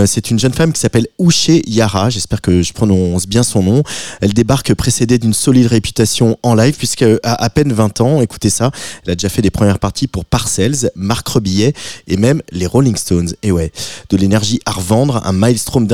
C'est 0.05 0.31
une 0.31 0.39
jeune 0.39 0.53
femme 0.53 0.75
qui 0.75 0.81
s'appelle 0.81 1.07
Uche 1.19 1.53
Yara, 1.67 2.11
j'espère 2.11 2.43
que 2.43 2.61
je 2.61 2.75
prononce 2.75 3.27
bien 3.27 3.43
son 3.43 3.63
nom. 3.63 3.83
Elle 4.21 4.35
débarque 4.35 4.75
précédée 4.75 5.17
d'une 5.17 5.33
solide 5.33 5.69
réputation 5.69 6.37
en 6.43 6.55
live, 6.55 6.75
puisque 6.77 7.07
à 7.23 7.43
à 7.43 7.49
peine 7.49 7.73
20 7.73 8.03
ans, 8.03 8.21
écoutez 8.21 8.51
ça, 8.51 8.73
elle 9.07 9.13
a 9.13 9.15
déjà 9.15 9.31
fait 9.31 9.41
des 9.41 9.51
premières 9.51 9.79
parties 9.79 10.07
pour 10.07 10.27
Parcells, 10.27 10.91
Marc 10.97 11.27
Rebillet, 11.29 11.73
et 12.09 12.19
même 12.19 12.43
les 12.53 12.67
Rolling 12.67 12.97
Stones. 12.97 13.33
Et 13.43 13.53
ouais, 13.53 13.73
de 14.11 14.19
l'énergie 14.19 14.61
à 14.67 14.73
revendre, 14.73 15.23
un 15.25 15.33
maelstrom 15.33 15.87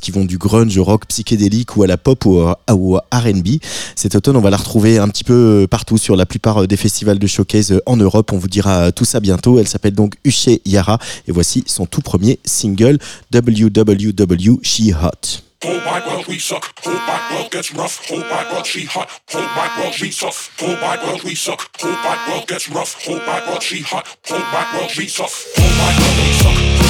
qui 0.00 0.12
vont 0.12 0.24
du 0.24 0.38
grunge 0.38 0.76
au 0.78 0.84
rock 0.84 1.06
psychédélique 1.06 1.76
ou 1.76 1.82
à 1.82 1.86
la 1.86 1.96
pop 1.96 2.24
ou, 2.26 2.44
ou 2.70 2.96
R&B. 2.96 3.58
Cet 3.96 4.14
automne, 4.14 4.36
on 4.36 4.40
va 4.40 4.50
la 4.50 4.56
retrouver 4.56 4.98
un 4.98 5.08
petit 5.08 5.24
peu 5.24 5.66
partout 5.68 5.98
sur 5.98 6.14
la 6.14 6.26
plupart 6.26 6.66
des 6.68 6.76
festivals 6.76 7.18
de 7.18 7.26
showcase 7.26 7.80
en 7.86 7.96
Europe. 7.96 8.32
On 8.32 8.38
vous 8.38 8.48
dira 8.48 8.92
tout 8.92 9.04
ça 9.04 9.18
bientôt. 9.18 9.58
Elle 9.58 9.66
s'appelle 9.66 9.94
donc 9.94 10.14
Uche 10.24 10.48
Yara 10.64 10.98
et 11.26 11.32
voici 11.32 11.64
son 11.66 11.86
tout 11.86 12.02
premier 12.02 12.38
single 12.44 12.98
WWW 13.32 14.60
She 14.62 14.92
Hot. 14.92 15.42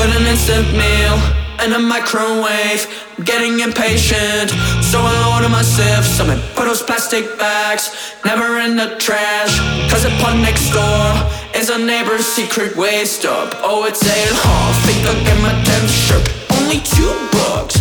Put 0.00 0.16
an 0.16 0.24
instant 0.24 0.64
meal 0.72 1.16
in 1.60 1.74
a 1.74 1.78
microwave. 1.78 2.88
Getting 3.22 3.60
impatient, 3.60 4.48
so 4.80 4.96
I 4.96 5.12
order 5.36 5.52
myself 5.52 6.08
some 6.08 6.30
and 6.30 6.40
put 6.56 6.64
those 6.64 6.80
plastic 6.80 7.36
bags 7.36 7.92
never 8.24 8.56
in 8.64 8.80
the 8.80 8.96
trash. 8.96 9.60
Cause 9.92 10.08
the 10.08 10.12
pub 10.24 10.40
next 10.40 10.72
door 10.72 11.04
is 11.52 11.68
a 11.68 11.76
neighbor's 11.76 12.24
secret 12.24 12.80
waste 12.80 13.26
up. 13.26 13.52
Oh, 13.60 13.84
it's 13.84 14.00
and 14.00 14.32
a 14.32 14.40
half. 14.40 14.72
Think 14.88 15.04
I'll 15.04 15.20
get 15.20 15.36
my 15.44 15.52
tenth 15.68 15.92
shirt. 15.92 16.24
Only 16.56 16.80
two 16.80 17.12
bucks. 17.36 17.76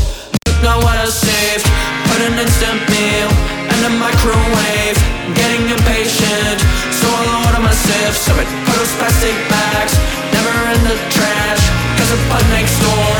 Look 0.59 0.83
what 0.83 0.99
I 0.99 1.07
saved. 1.07 1.63
Put 2.11 2.19
an 2.19 2.35
instant 2.35 2.83
meal 2.91 3.31
in 3.63 3.79
a 3.87 3.93
microwave. 3.95 4.99
Getting 5.39 5.71
impatient, 5.71 6.59
so 6.91 7.07
I 7.07 7.47
order 7.47 7.63
myself 7.63 8.11
some 8.11 8.35
and 8.43 8.49
put 8.67 8.75
those 8.75 8.91
plastic 8.99 9.39
bags 9.47 9.95
never 10.35 10.51
in 10.75 10.83
the 10.83 10.99
trash. 11.15 11.88
Cause 12.09 12.17
the 12.17 12.29
pub 12.29 12.41
next 12.49 12.79
door 12.79 13.11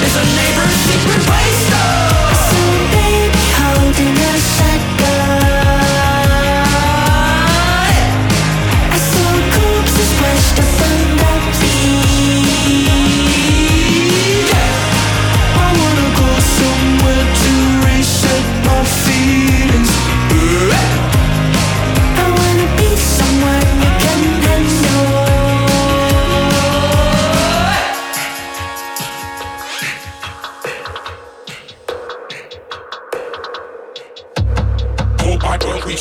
is 0.00 0.16
a 0.16 0.24
neighbor's 0.24 0.72
secret 0.88 1.20
up. 1.28 2.32
baby 2.92 3.44
holding 3.60 4.16
a 4.16 4.38
shotgun. 4.40 4.87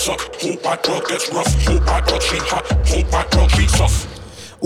Suck. 0.07 0.21
Whole 0.41 0.55
white 0.63 0.87
world 0.87 1.05
gets 1.07 1.33
rough. 1.33 1.65
Whole 1.65 1.79
white 1.79 2.07
world, 2.07 2.23
she 2.23 2.37
hot. 2.37 2.65
Whole 2.87 3.03
white 3.11 3.35
world, 3.35 3.51
we 3.57 3.67
soft. 3.67 4.16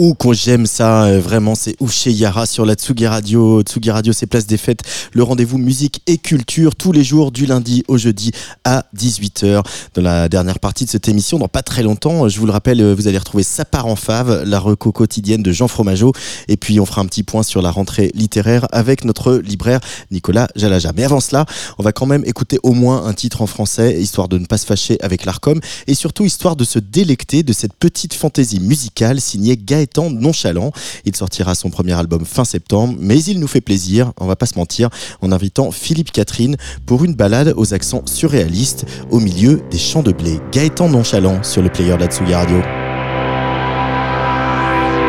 Ou 0.01 0.15
qu'on 0.15 0.33
j'aime 0.33 0.65
ça, 0.65 1.03
euh, 1.03 1.19
vraiment, 1.19 1.53
c'est 1.53 1.75
Ouché 1.79 2.11
Yara 2.11 2.47
sur 2.47 2.65
la 2.65 2.73
Tsugi 2.73 3.05
Radio. 3.05 3.61
Tsugi 3.61 3.91
Radio, 3.91 4.13
c'est 4.13 4.25
Place 4.25 4.47
des 4.47 4.57
Fêtes, 4.57 4.81
le 5.13 5.21
rendez-vous 5.21 5.59
musique 5.59 6.01
et 6.07 6.17
culture 6.17 6.73
tous 6.75 6.91
les 6.91 7.03
jours 7.03 7.31
du 7.31 7.45
lundi 7.45 7.83
au 7.87 7.99
jeudi 7.99 8.31
à 8.63 8.85
18h. 8.97 9.61
Dans 9.93 10.01
la 10.01 10.27
dernière 10.27 10.57
partie 10.57 10.85
de 10.85 10.89
cette 10.89 11.07
émission, 11.07 11.37
dans 11.37 11.47
pas 11.47 11.61
très 11.61 11.83
longtemps, 11.83 12.27
je 12.27 12.39
vous 12.39 12.47
le 12.47 12.51
rappelle, 12.51 12.81
euh, 12.81 12.95
vous 12.95 13.07
allez 13.07 13.19
retrouver 13.19 13.43
Sa 13.43 13.63
part 13.63 13.85
en 13.85 13.95
fave, 13.95 14.43
la 14.43 14.57
reco 14.57 14.91
quotidienne 14.91 15.43
de 15.43 15.51
Jean 15.51 15.67
Fromageau. 15.67 16.13
Et 16.47 16.57
puis, 16.57 16.79
on 16.79 16.87
fera 16.87 17.01
un 17.01 17.05
petit 17.05 17.21
point 17.21 17.43
sur 17.43 17.61
la 17.61 17.69
rentrée 17.69 18.09
littéraire 18.15 18.65
avec 18.71 19.05
notre 19.05 19.35
libraire 19.35 19.81
Nicolas 20.09 20.47
Jalaja. 20.55 20.93
Mais 20.97 21.03
avant 21.03 21.19
cela, 21.19 21.45
on 21.77 21.83
va 21.83 21.91
quand 21.91 22.07
même 22.07 22.23
écouter 22.25 22.57
au 22.63 22.73
moins 22.73 23.05
un 23.05 23.13
titre 23.13 23.43
en 23.43 23.47
français, 23.47 24.01
histoire 24.01 24.29
de 24.29 24.39
ne 24.39 24.47
pas 24.47 24.57
se 24.57 24.65
fâcher 24.65 24.97
avec 25.01 25.25
l'ARCOM 25.25 25.59
et 25.85 25.93
surtout 25.93 26.25
histoire 26.25 26.55
de 26.55 26.63
se 26.63 26.79
délecter 26.79 27.43
de 27.43 27.53
cette 27.53 27.75
petite 27.75 28.15
fantaisie 28.15 28.59
musicale 28.59 29.21
signée 29.21 29.57
Gaëtan 29.57 29.90
Nonchalant. 29.97 30.71
Il 31.05 31.15
sortira 31.15 31.55
son 31.55 31.69
premier 31.69 31.93
album 31.93 32.25
fin 32.25 32.45
septembre, 32.45 32.95
mais 32.99 33.21
il 33.23 33.39
nous 33.39 33.47
fait 33.47 33.61
plaisir, 33.61 34.13
on 34.19 34.25
va 34.25 34.35
pas 34.35 34.45
se 34.45 34.57
mentir, 34.57 34.89
en 35.21 35.31
invitant 35.31 35.71
Philippe 35.71 36.11
Catherine 36.11 36.55
pour 36.85 37.03
une 37.03 37.13
balade 37.13 37.53
aux 37.57 37.73
accents 37.73 38.03
surréalistes 38.05 38.85
au 39.09 39.19
milieu 39.19 39.61
des 39.69 39.77
champs 39.77 40.03
de 40.03 40.11
blé. 40.11 40.39
Gaëtan 40.51 40.89
Nonchalant 40.89 41.43
sur 41.43 41.61
le 41.61 41.69
player 41.69 41.93
de 41.93 41.99
la 42.01 42.07
Tsugi 42.07 42.33
Radio. 42.33 42.61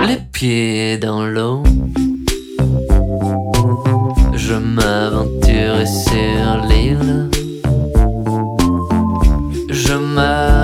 Les 0.06 0.18
pieds 0.32 0.98
dans 0.98 1.24
l'eau, 1.24 1.62
je 4.34 4.54
m'aventurais 4.54 5.86
sur 5.86 6.66
l'île. 6.68 7.30
Je 9.70 9.94
marche 9.94 10.61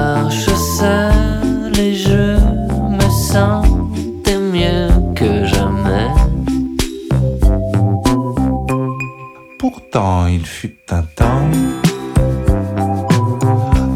Il 9.95 10.45
fut 10.45 10.77
un 10.91 11.03
temps 11.17 11.49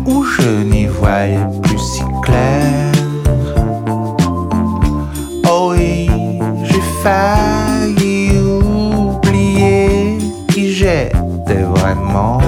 où 0.06 0.24
je 0.24 0.62
n'y 0.64 0.86
voyais 0.86 1.38
plus 1.62 1.78
si 1.78 2.02
clair. 2.22 2.92
Oh 5.46 5.74
oui, 5.76 6.08
j'ai 6.64 6.80
failli 7.02 8.30
oublier 8.38 10.18
qui 10.48 10.72
j'étais 10.72 11.62
vraiment. 11.74 12.40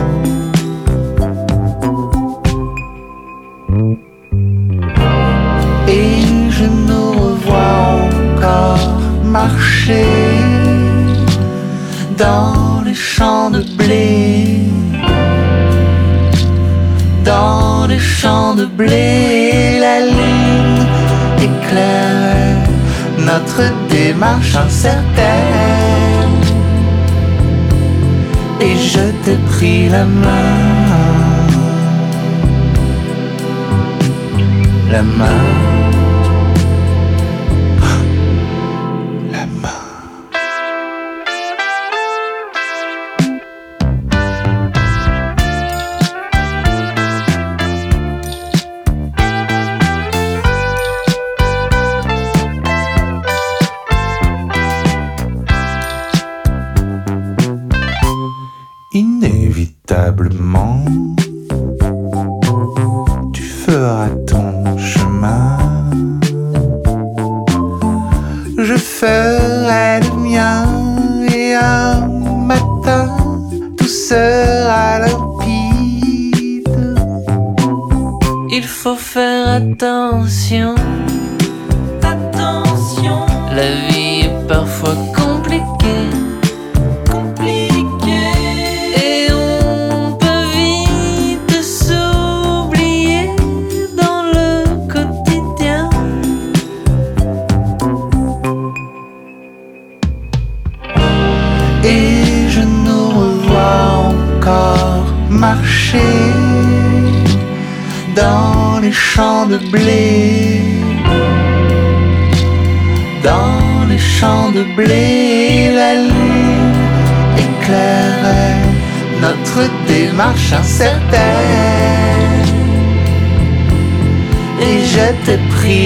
Et 5.86 6.24
je 6.48 6.64
nous 6.64 7.12
revois 7.12 8.00
encore 8.00 8.88
marcher 9.22 10.06
dans 12.16 12.63
les 12.94 13.00
champs 13.00 13.50
de 13.50 13.62
blé. 13.80 14.60
Dans 17.24 17.86
les 17.88 17.98
champs 17.98 18.54
de 18.54 18.66
blé, 18.66 19.80
la 19.80 19.98
lune 20.16 20.86
éclaire 21.48 22.62
notre 23.30 23.62
démarche 23.88 24.54
incertaine. 24.66 26.42
Et 28.60 28.76
je 28.92 29.04
t'ai 29.22 29.38
pris 29.52 29.88
la 29.88 30.04
main, 30.04 31.48
la 34.92 35.02
main. 35.02 35.83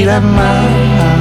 La 0.09 0.21
main. 0.21 1.18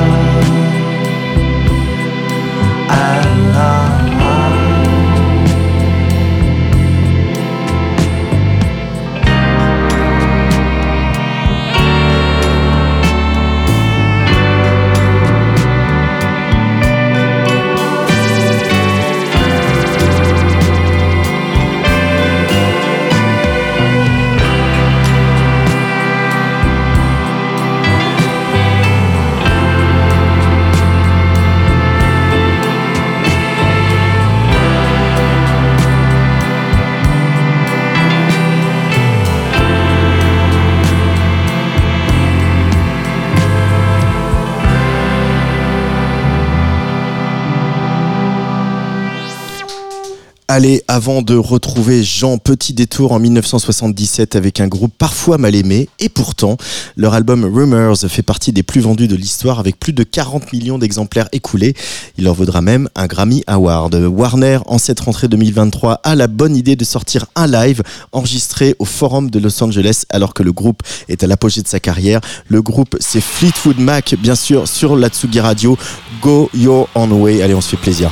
Allez, 50.58 50.82
avant 50.88 51.22
de 51.22 51.36
retrouver 51.36 52.02
Jean 52.02 52.40
Petit 52.40 52.74
Détour 52.74 53.12
en 53.12 53.20
1977 53.20 54.36
avec 54.36 54.60
un 54.60 54.68
groupe 54.68 54.92
parfois 54.98 55.38
mal 55.38 55.54
aimé, 55.54 55.88
et 56.00 56.10
pourtant, 56.10 56.58
leur 56.96 57.14
album 57.14 57.46
Rumors 57.46 58.00
fait 58.08 58.24
partie 58.24 58.54
des 58.54 58.64
plus 58.64 58.82
vendus 58.82 59.08
de 59.08 59.16
l'histoire 59.16 59.60
avec 59.60 59.80
plus 59.80 59.94
de 59.94 60.02
40 60.02 60.52
millions 60.54 60.80
d'exemplaires 60.80 61.30
écoulés. 61.32 61.76
Il 62.18 62.24
leur 62.24 62.34
vaudra 62.34 62.64
même 62.64 62.90
un 62.96 63.06
Grammy 63.06 63.44
Award. 63.46 63.94
Warner, 63.94 64.58
en 64.66 64.80
cette 64.80 65.00
rentrée 65.02 65.28
2023, 65.28 66.02
a 66.04 66.16
la 66.16 66.26
bonne 66.26 66.56
idée 66.56 66.76
de 66.76 66.84
sortir 66.84 67.28
un 67.36 67.46
live 67.46 67.84
enregistré 68.12 68.76
au 68.80 68.86
Forum 68.86 69.30
de 69.30 69.38
Los 69.38 69.62
Angeles 69.62 70.06
alors 70.10 70.34
que 70.34 70.42
le 70.42 70.54
groupe 70.54 70.82
est 71.08 71.22
à 71.22 71.28
l'apogée 71.28 71.62
de 71.62 71.68
sa 71.68 71.80
carrière. 71.80 72.20
Le 72.48 72.64
groupe, 72.64 72.98
c'est 73.00 73.22
Fleetwood 73.22 73.78
Mac, 73.78 74.16
bien 74.20 74.34
sûr, 74.34 74.68
sur 74.68 74.96
la 74.96 75.10
Tsugi 75.10 75.40
Radio. 75.40 75.78
Go 76.24 76.50
Your 76.56 76.90
Own 76.96 77.12
Way. 77.12 77.44
Allez, 77.44 77.54
on 77.54 77.62
se 77.62 77.70
fait 77.70 77.78
plaisir. 77.78 78.12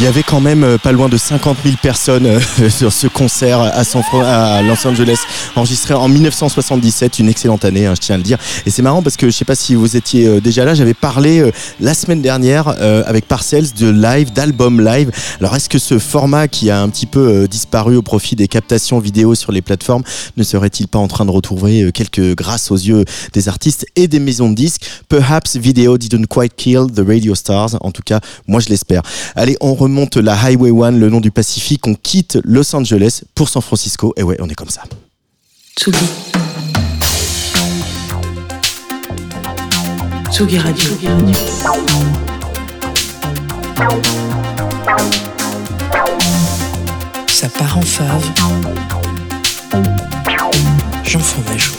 Il 0.00 0.04
y 0.04 0.06
avait 0.06 0.22
quand 0.22 0.40
même 0.40 0.62
euh, 0.62 0.78
pas 0.78 0.92
loin 0.92 1.08
de 1.08 1.16
50 1.16 1.58
000 1.64 1.74
personnes 1.82 2.26
euh, 2.26 2.40
sur 2.70 2.92
ce 2.92 3.08
concert 3.08 3.60
à, 3.60 3.82
San 3.82 4.00
à 4.22 4.62
Los 4.62 4.86
Angeles, 4.86 5.18
enregistré 5.56 5.92
en 5.92 6.06
1977, 6.06 7.18
une 7.18 7.28
excellente 7.28 7.64
année, 7.64 7.84
hein, 7.86 7.94
je 7.96 8.02
tiens 8.02 8.14
à 8.14 8.18
le 8.18 8.22
dire. 8.22 8.38
Et 8.64 8.70
c'est 8.70 8.82
marrant 8.82 9.02
parce 9.02 9.16
que 9.16 9.26
je 9.26 9.32
sais 9.32 9.44
pas 9.44 9.56
si 9.56 9.74
vous 9.74 9.96
étiez 9.96 10.28
euh, 10.28 10.40
déjà 10.40 10.64
là, 10.64 10.74
j'avais 10.74 10.94
parlé 10.94 11.50
la 11.80 11.94
semaine 11.94 12.22
dernière 12.22 12.68
avec 12.68 13.26
Parcells 13.26 13.72
de 13.76 13.88
live, 13.88 14.32
d'album 14.32 14.80
live. 14.80 15.10
Alors 15.40 15.56
est-ce 15.56 15.68
que 15.68 15.78
ce 15.78 15.98
format 15.98 16.46
qui 16.46 16.70
a 16.70 16.80
un 16.80 16.88
petit 16.88 17.06
peu 17.06 17.48
disparu 17.48 17.96
au 17.96 18.02
profit 18.02 18.36
des 18.36 18.46
captations 18.46 18.98
vidéo 19.00 19.34
sur 19.34 19.52
les 19.52 19.62
plateformes 19.62 20.02
ne 20.36 20.44
serait-il 20.44 20.86
pas 20.86 20.98
en 20.98 21.08
train 21.08 21.24
de 21.24 21.30
retrouver 21.30 21.90
quelques 21.92 22.36
grâces 22.36 22.70
aux 22.70 22.76
yeux 22.76 23.04
des 23.32 23.48
artistes 23.48 23.86
et 23.96 24.06
des 24.06 24.20
maisons 24.20 24.50
de 24.50 24.54
disques? 24.54 24.88
Perhaps 25.08 25.56
video 25.56 25.98
didn't 25.98 26.26
quite 26.26 26.54
kill 26.56 26.86
the 26.92 27.02
radio 27.06 27.34
stars. 27.34 27.76
En 27.80 27.90
tout 27.90 28.02
cas, 28.04 28.20
moi 28.46 28.60
je 28.60 28.68
l'espère. 28.68 29.02
Allez, 29.34 29.56
on 29.60 29.74
remonte 29.88 30.18
la 30.18 30.34
Highway 30.34 30.70
1, 30.70 30.92
le 30.92 31.08
nom 31.08 31.20
du 31.20 31.30
Pacifique. 31.30 31.86
On 31.86 31.94
quitte 31.94 32.38
Los 32.44 32.74
Angeles 32.76 33.22
pour 33.34 33.48
San 33.48 33.62
Francisco. 33.62 34.12
Et 34.16 34.22
ouais, 34.22 34.36
on 34.38 34.48
est 34.48 34.54
comme 34.54 34.68
ça. 34.68 34.82
Tsugi. 35.76 35.98
Tsugi 40.30 40.58
Radio. 40.58 40.90
Ça 47.28 47.48
part 47.48 47.78
en 47.78 47.82
fave. 47.82 48.30
Jean 51.04 51.20
Fromageau. 51.20 51.72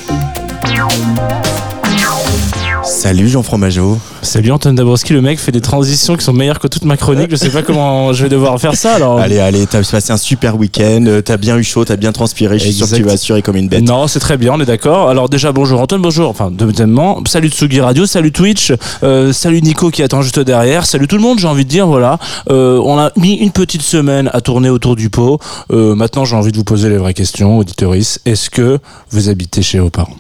Salut 2.84 3.27
Jean 3.27 3.43
Fromageau. 3.43 3.97
Salut 4.21 4.51
Antoine 4.51 4.75
Dabrowski, 4.75 5.13
le 5.13 5.21
mec 5.21 5.39
fait 5.39 5.51
des 5.51 5.61
transitions 5.61 6.15
qui 6.15 6.23
sont 6.23 6.34
meilleures 6.34 6.59
que 6.59 6.67
toute 6.67 6.86
ma 6.86 6.95
chronique. 6.97 7.30
Je 7.30 7.36
sais 7.36 7.49
pas 7.49 7.61
comment 7.61 8.13
je 8.13 8.23
vais 8.23 8.30
devoir 8.30 8.59
faire 8.59 8.75
ça 8.75 8.95
alors. 8.95 9.19
Allez, 9.19 9.39
allez, 9.39 9.67
t'as 9.67 9.84
passé 9.84 10.11
un 10.11 10.17
super 10.17 10.57
week-end, 10.57 11.03
euh, 11.07 11.21
t'as 11.21 11.38
bien 11.38 11.57
eu 11.57 11.63
chaud, 11.63 11.84
t'as 11.84 11.97
bien 11.97 12.11
transpiré, 12.11 12.57
je 12.57 12.65
suis 12.65 12.73
sûr 12.73 12.89
que 12.89 12.95
tu 12.95 13.03
vas 13.03 13.13
assurer 13.13 13.41
comme 13.41 13.57
une 13.57 13.67
bête. 13.67 13.84
Non, 13.84 14.07
c'est 14.07 14.19
très 14.19 14.38
bien, 14.38 14.53
on 14.53 14.61
est 14.61 14.65
d'accord. 14.65 15.09
Alors 15.09 15.30
déjà, 15.30 15.51
bonjour 15.51 15.82
Antoine, 15.82 16.01
bonjour. 16.01 16.30
Enfin, 16.30 16.51
deuxièmement, 16.51 17.21
salut 17.25 17.49
Tsugi 17.49 17.82
Radio, 17.82 18.05
salut 18.05 18.32
Twitch, 18.32 18.73
euh, 19.03 19.34
salut 19.34 19.61
Nico 19.61 19.91
qui 19.91 20.01
attend 20.01 20.21
juste 20.21 20.39
derrière, 20.39 20.86
salut 20.86 21.07
tout 21.07 21.17
le 21.17 21.21
monde, 21.21 21.39
j'ai 21.39 21.47
envie 21.47 21.65
de 21.65 21.69
dire, 21.69 21.88
voilà. 21.88 22.17
Euh, 22.49 22.80
on 22.84 22.97
a 22.97 23.11
mis 23.17 23.36
une 23.36 23.51
petite 23.51 23.82
semaine 23.82 24.30
à 24.34 24.41
tourner 24.41 24.69
autour 24.69 24.95
du 24.95 25.09
pot. 25.09 25.39
Euh, 25.71 25.95
maintenant, 25.95 26.23
j'ai 26.23 26.36
envie 26.36 26.51
de 26.51 26.57
vous 26.57 26.63
poser 26.63 26.89
les 26.89 26.97
vraies 26.97 27.13
questions, 27.13 27.57
auditoris. 27.57 28.19
Est-ce 28.25 28.49
que 28.49 28.80
vous 29.11 29.30
habitez 29.30 29.61
chez 29.61 29.80
vos 29.80 29.89
parents? 29.89 30.15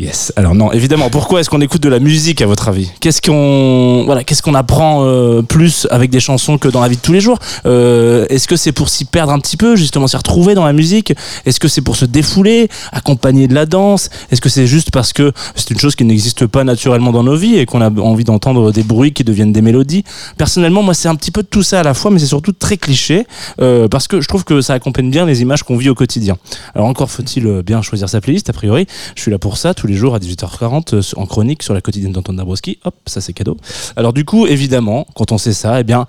Yes. 0.00 0.32
Alors 0.36 0.54
non, 0.54 0.72
évidemment. 0.72 1.10
Pourquoi 1.10 1.40
est-ce 1.40 1.50
qu'on 1.50 1.60
écoute 1.60 1.82
de 1.82 1.90
la 1.90 1.98
musique 1.98 2.40
à 2.40 2.46
votre 2.46 2.68
avis? 2.68 2.90
Qu'est-ce 3.00 3.20
qu'on 3.20 4.04
voilà, 4.06 4.24
qu'est-ce 4.24 4.40
qu'on 4.40 4.54
apprend 4.54 5.04
euh, 5.04 5.42
plus 5.42 5.86
avec 5.90 6.08
des 6.08 6.20
chansons 6.20 6.56
que 6.56 6.68
dans 6.68 6.80
la 6.80 6.88
vie 6.88 6.96
de 6.96 7.02
tous 7.02 7.12
les 7.12 7.20
jours? 7.20 7.38
Euh, 7.66 8.24
Est-ce 8.30 8.48
que 8.48 8.56
c'est 8.56 8.72
pour 8.72 8.88
s'y 8.88 9.04
perdre 9.04 9.30
un 9.30 9.38
petit 9.38 9.58
peu, 9.58 9.76
justement 9.76 10.06
s'y 10.06 10.16
retrouver 10.16 10.54
dans 10.54 10.64
la 10.64 10.72
musique? 10.72 11.12
Est-ce 11.44 11.60
que 11.60 11.68
c'est 11.68 11.82
pour 11.82 11.96
se 11.96 12.06
défouler, 12.06 12.70
accompagner 12.92 13.46
de 13.46 13.52
la 13.52 13.66
danse? 13.66 14.08
Est-ce 14.30 14.40
que 14.40 14.48
c'est 14.48 14.66
juste 14.66 14.90
parce 14.90 15.12
que 15.12 15.34
c'est 15.54 15.70
une 15.70 15.78
chose 15.78 15.94
qui 15.96 16.06
n'existe 16.06 16.46
pas 16.46 16.64
naturellement 16.64 17.12
dans 17.12 17.22
nos 17.22 17.36
vies 17.36 17.56
et 17.56 17.66
qu'on 17.66 17.82
a 17.82 17.90
envie 17.90 18.24
d'entendre 18.24 18.72
des 18.72 18.82
bruits 18.82 19.12
qui 19.12 19.22
deviennent 19.22 19.52
des 19.52 19.60
mélodies? 19.60 20.04
Personnellement, 20.38 20.82
moi, 20.82 20.94
c'est 20.94 21.08
un 21.08 21.14
petit 21.14 21.30
peu 21.30 21.42
tout 21.42 21.62
ça 21.62 21.80
à 21.80 21.82
la 21.82 21.92
fois, 21.92 22.10
mais 22.10 22.20
c'est 22.20 22.24
surtout 22.24 22.52
très 22.52 22.78
cliché 22.78 23.26
euh, 23.60 23.86
parce 23.86 24.08
que 24.08 24.22
je 24.22 24.28
trouve 24.28 24.44
que 24.44 24.62
ça 24.62 24.72
accompagne 24.72 25.10
bien 25.10 25.26
les 25.26 25.42
images 25.42 25.62
qu'on 25.62 25.76
vit 25.76 25.90
au 25.90 25.94
quotidien. 25.94 26.38
Alors 26.74 26.88
encore 26.88 27.10
faut-il 27.10 27.46
euh, 27.46 27.62
bien 27.62 27.82
choisir 27.82 28.08
sa 28.08 28.22
playlist. 28.22 28.48
A 28.48 28.54
priori, 28.54 28.86
je 29.14 29.20
suis 29.20 29.30
là 29.30 29.38
pour 29.38 29.58
ça 29.58 29.74
tous 29.74 29.89
les 29.90 29.96
jours 29.96 30.14
à 30.14 30.18
18h40 30.18 30.94
euh, 30.94 31.02
en 31.16 31.26
chronique 31.26 31.62
sur 31.62 31.74
la 31.74 31.80
quotidienne 31.80 32.12
d'Antoine 32.12 32.36
Dabrowski. 32.36 32.78
Hop, 32.84 32.94
ça 33.06 33.20
c'est 33.20 33.32
cadeau. 33.32 33.56
Alors 33.96 34.12
du 34.12 34.24
coup, 34.24 34.46
évidemment, 34.46 35.06
quand 35.14 35.32
on 35.32 35.38
sait 35.38 35.52
ça, 35.52 35.80
eh 35.80 35.84
bien, 35.84 36.06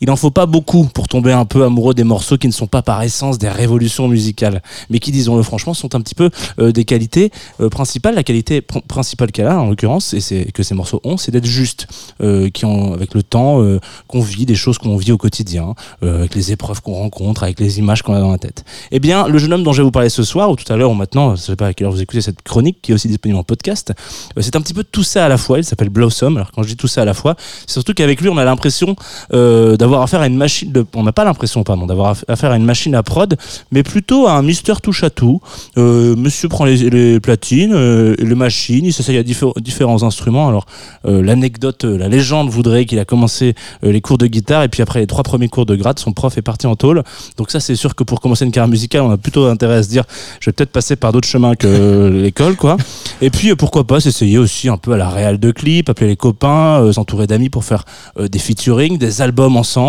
il 0.00 0.10
en 0.10 0.16
faut 0.16 0.30
pas 0.30 0.46
beaucoup 0.46 0.84
pour 0.84 1.08
tomber 1.08 1.32
un 1.32 1.44
peu 1.44 1.64
amoureux 1.64 1.94
des 1.94 2.04
morceaux 2.04 2.38
qui 2.38 2.46
ne 2.46 2.52
sont 2.52 2.66
pas 2.66 2.82
par 2.82 3.02
essence 3.02 3.38
des 3.38 3.48
révolutions 3.48 4.08
musicales, 4.08 4.62
mais 4.88 4.98
qui, 4.98 5.12
disons-le 5.12 5.42
franchement, 5.42 5.74
sont 5.74 5.94
un 5.94 6.00
petit 6.00 6.14
peu 6.14 6.30
euh, 6.58 6.72
des 6.72 6.84
qualités 6.84 7.30
euh, 7.60 7.68
principales. 7.68 8.14
La 8.14 8.22
qualité 8.22 8.60
pr- 8.60 8.82
principale 8.86 9.32
qu'elle 9.32 9.46
a, 9.46 9.60
en 9.60 9.66
l'occurrence, 9.68 10.14
et 10.14 10.52
que 10.52 10.62
ces 10.62 10.74
morceaux 10.74 11.00
ont, 11.04 11.16
c'est 11.16 11.30
d'être 11.30 11.46
justes, 11.46 11.86
euh, 12.22 12.48
qui 12.48 12.64
avec 12.64 13.14
le 13.14 13.22
temps, 13.22 13.62
qu'on 14.06 14.20
vit 14.20 14.44
des 14.44 14.54
choses 14.54 14.78
qu'on 14.78 14.96
vit 14.96 15.12
au 15.12 15.16
quotidien, 15.16 15.74
avec 16.02 16.34
les 16.34 16.52
épreuves 16.52 16.82
qu'on 16.82 16.94
rencontre, 16.94 17.42
avec 17.42 17.58
les 17.58 17.78
images 17.78 18.02
qu'on 18.02 18.14
a 18.14 18.20
dans 18.20 18.30
la 18.30 18.38
tête. 18.38 18.64
Eh 18.90 19.00
bien, 19.00 19.26
le 19.26 19.38
jeune 19.38 19.52
homme 19.52 19.62
dont 19.62 19.72
je 19.72 19.78
vais 19.78 19.84
vous 19.84 19.90
parler 19.90 20.10
ce 20.10 20.22
soir, 20.22 20.50
ou 20.50 20.56
tout 20.56 20.70
à 20.70 20.76
l'heure, 20.76 20.90
ou 20.90 20.94
maintenant, 20.94 21.34
je 21.36 21.40
sais 21.40 21.56
pas 21.56 21.68
à 21.68 21.74
quelle 21.74 21.86
heure 21.86 21.92
vous 21.92 22.02
écoutez 22.02 22.20
cette 22.20 22.42
chronique, 22.42 22.78
qui 22.82 22.92
est 22.92 22.94
aussi 22.94 23.08
disponible 23.08 23.38
en 23.38 23.44
podcast, 23.44 23.92
c'est 24.38 24.56
un 24.56 24.60
petit 24.60 24.74
peu 24.74 24.84
tout 24.84 25.02
ça 25.02 25.24
à 25.24 25.28
la 25.28 25.38
fois. 25.38 25.58
Il 25.58 25.64
s'appelle 25.64 25.88
Blossom. 25.88 26.36
Alors 26.36 26.52
quand 26.52 26.62
je 26.62 26.68
dis 26.68 26.76
tout 26.76 26.88
ça 26.88 27.02
à 27.02 27.04
la 27.06 27.14
fois, 27.14 27.34
c'est 27.66 27.72
surtout 27.72 27.94
qu'avec 27.94 28.20
lui, 28.20 28.28
on 28.28 28.36
a 28.36 28.44
l'impression 28.44 28.94
euh, 29.32 29.76
d'avoir 29.90 30.02
affaire 30.02 30.20
à 30.20 30.26
une 30.28 30.36
machine. 30.36 30.72
On 30.94 31.02
n'a 31.02 31.12
pas 31.12 31.24
l'impression, 31.24 31.64
pardon, 31.64 31.84
d'avoir 31.86 32.14
aff- 32.14 32.24
affaire 32.28 32.52
à 32.52 32.56
une 32.56 32.64
machine 32.64 32.94
à 32.94 33.02
prod, 33.02 33.36
mais 33.72 33.82
plutôt 33.82 34.26
à 34.28 34.32
un 34.34 34.42
Mister 34.42 34.74
touche 34.82 35.02
à 35.02 35.10
tout. 35.10 35.40
Euh, 35.76 36.14
monsieur 36.16 36.48
prend 36.48 36.64
les, 36.64 37.18
platines, 37.20 37.72
euh, 37.74 38.14
les 38.18 38.34
machines, 38.36 38.84
il 38.84 38.92
s'essaye 38.92 39.16
à 39.18 39.22
diffé- 39.24 39.52
différents 39.60 40.02
instruments. 40.04 40.48
Alors 40.48 40.66
euh, 41.06 41.22
l'anecdote, 41.22 41.84
euh, 41.84 41.98
la 41.98 42.08
légende 42.08 42.48
voudrait 42.50 42.84
qu'il 42.86 42.98
a 43.00 43.04
commencé 43.04 43.54
les 43.82 44.00
cours 44.00 44.18
de 44.18 44.26
guitare 44.28 44.62
et 44.62 44.68
puis 44.68 44.80
après 44.82 45.00
les 45.00 45.06
trois 45.08 45.24
premiers 45.24 45.48
cours 45.48 45.66
de 45.66 45.74
grade, 45.74 45.98
son 45.98 46.12
prof 46.12 46.38
est 46.38 46.42
parti 46.42 46.66
en 46.68 46.76
tôle. 46.76 47.02
Donc 47.36 47.50
ça, 47.50 47.58
c'est 47.58 47.74
sûr 47.74 47.94
que 47.96 48.04
pour 48.04 48.20
commencer 48.20 48.44
une 48.44 48.52
carrière 48.52 48.68
musicale, 48.68 49.02
on 49.02 49.10
a 49.10 49.16
plutôt 49.16 49.46
intérêt 49.46 49.74
à 49.76 49.82
se 49.82 49.88
dire, 49.88 50.04
je 50.40 50.48
vais 50.50 50.52
peut-être 50.52 50.70
passer 50.70 50.94
par 50.96 51.12
d'autres 51.12 51.28
chemins 51.28 51.56
que 51.56 52.08
l'école, 52.22 52.54
quoi. 52.56 52.76
Et 53.20 53.30
puis 53.30 53.54
pourquoi 53.56 53.84
pas 53.84 53.98
s'essayer 54.00 54.38
aussi 54.38 54.68
un 54.68 54.76
peu 54.76 54.92
à 54.92 54.96
la 54.96 55.08
réal 55.08 55.38
de 55.40 55.50
clips, 55.50 55.88
appeler 55.88 56.08
les 56.10 56.16
copains, 56.16 56.92
s'entourer 56.92 57.26
d'amis 57.26 57.48
pour 57.50 57.64
faire 57.64 57.84
des 58.18 58.38
featuring, 58.38 58.98
des 58.98 59.20
albums 59.22 59.56
ensemble. 59.56 59.79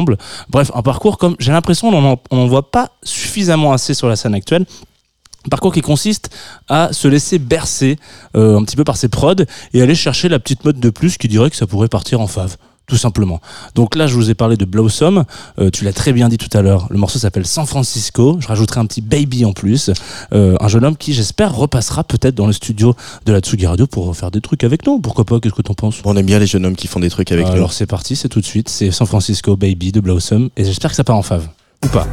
Bref, 0.49 0.71
un 0.73 0.81
parcours 0.81 1.17
comme 1.17 1.35
j'ai 1.39 1.51
l'impression 1.51 1.89
on 1.89 2.35
n'en 2.35 2.47
voit 2.47 2.71
pas 2.71 2.91
suffisamment 3.03 3.73
assez 3.73 3.93
sur 3.93 4.07
la 4.07 4.15
scène 4.15 4.33
actuelle. 4.33 4.65
Un 5.45 5.49
parcours 5.49 5.73
qui 5.73 5.81
consiste 5.81 6.29
à 6.69 6.93
se 6.93 7.07
laisser 7.07 7.39
bercer 7.39 7.97
euh, 8.35 8.59
un 8.59 8.63
petit 8.63 8.75
peu 8.75 8.83
par 8.83 8.95
ses 8.95 9.09
prods 9.09 9.43
et 9.73 9.81
aller 9.81 9.95
chercher 9.95 10.29
la 10.29 10.37
petite 10.37 10.63
mode 10.65 10.79
de 10.79 10.89
plus 10.91 11.17
qui 11.17 11.27
dirait 11.27 11.49
que 11.49 11.55
ça 11.55 11.65
pourrait 11.65 11.87
partir 11.87 12.21
en 12.21 12.27
fave. 12.27 12.57
Tout 12.91 12.97
simplement. 12.97 13.39
Donc 13.73 13.95
là, 13.95 14.05
je 14.05 14.15
vous 14.15 14.29
ai 14.31 14.33
parlé 14.33 14.57
de 14.57 14.65
Blossom. 14.65 15.23
Euh, 15.59 15.69
tu 15.69 15.85
l'as 15.85 15.93
très 15.93 16.11
bien 16.11 16.27
dit 16.27 16.37
tout 16.37 16.49
à 16.51 16.61
l'heure. 16.61 16.87
Le 16.89 16.97
morceau 16.97 17.19
s'appelle 17.19 17.47
San 17.47 17.65
Francisco. 17.65 18.35
Je 18.41 18.49
rajouterai 18.49 18.81
un 18.81 18.85
petit 18.85 18.99
baby 18.99 19.45
en 19.45 19.53
plus. 19.53 19.91
Euh, 20.33 20.57
un 20.59 20.67
jeune 20.67 20.83
homme 20.83 20.97
qui, 20.97 21.13
j'espère, 21.13 21.55
repassera 21.55 22.03
peut-être 22.03 22.35
dans 22.35 22.47
le 22.47 22.51
studio 22.51 22.93
de 23.25 23.31
la 23.31 23.39
Tsugi 23.39 23.65
Radio 23.65 23.87
pour 23.87 24.13
faire 24.13 24.29
des 24.29 24.41
trucs 24.41 24.65
avec 24.65 24.85
nous. 24.85 24.99
Pourquoi 24.99 25.23
pas 25.23 25.39
Qu'est-ce 25.39 25.53
que 25.53 25.61
t'en 25.61 25.73
penses? 25.73 26.01
On 26.03 26.17
aime 26.17 26.25
bien 26.25 26.37
les 26.37 26.47
jeunes 26.47 26.65
hommes 26.65 26.75
qui 26.75 26.87
font 26.87 26.99
des 26.99 27.09
trucs 27.09 27.31
avec 27.31 27.45
nous. 27.45 27.53
Alors 27.53 27.71
c'est 27.71 27.85
parti, 27.85 28.17
c'est 28.17 28.27
tout 28.27 28.41
de 28.41 28.45
suite. 28.45 28.67
C'est 28.67 28.91
San 28.91 29.07
Francisco 29.07 29.55
Baby 29.55 29.93
de 29.93 30.01
Blossom. 30.01 30.49
Et 30.57 30.65
j'espère 30.65 30.89
que 30.89 30.97
ça 30.97 31.05
part 31.05 31.15
en 31.15 31.21
fave. 31.21 31.47
Ou 31.85 31.87
pas. 31.87 32.05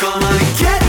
Come 0.00 0.22
on 0.22 0.32
and 0.32 0.58
get 0.58 0.79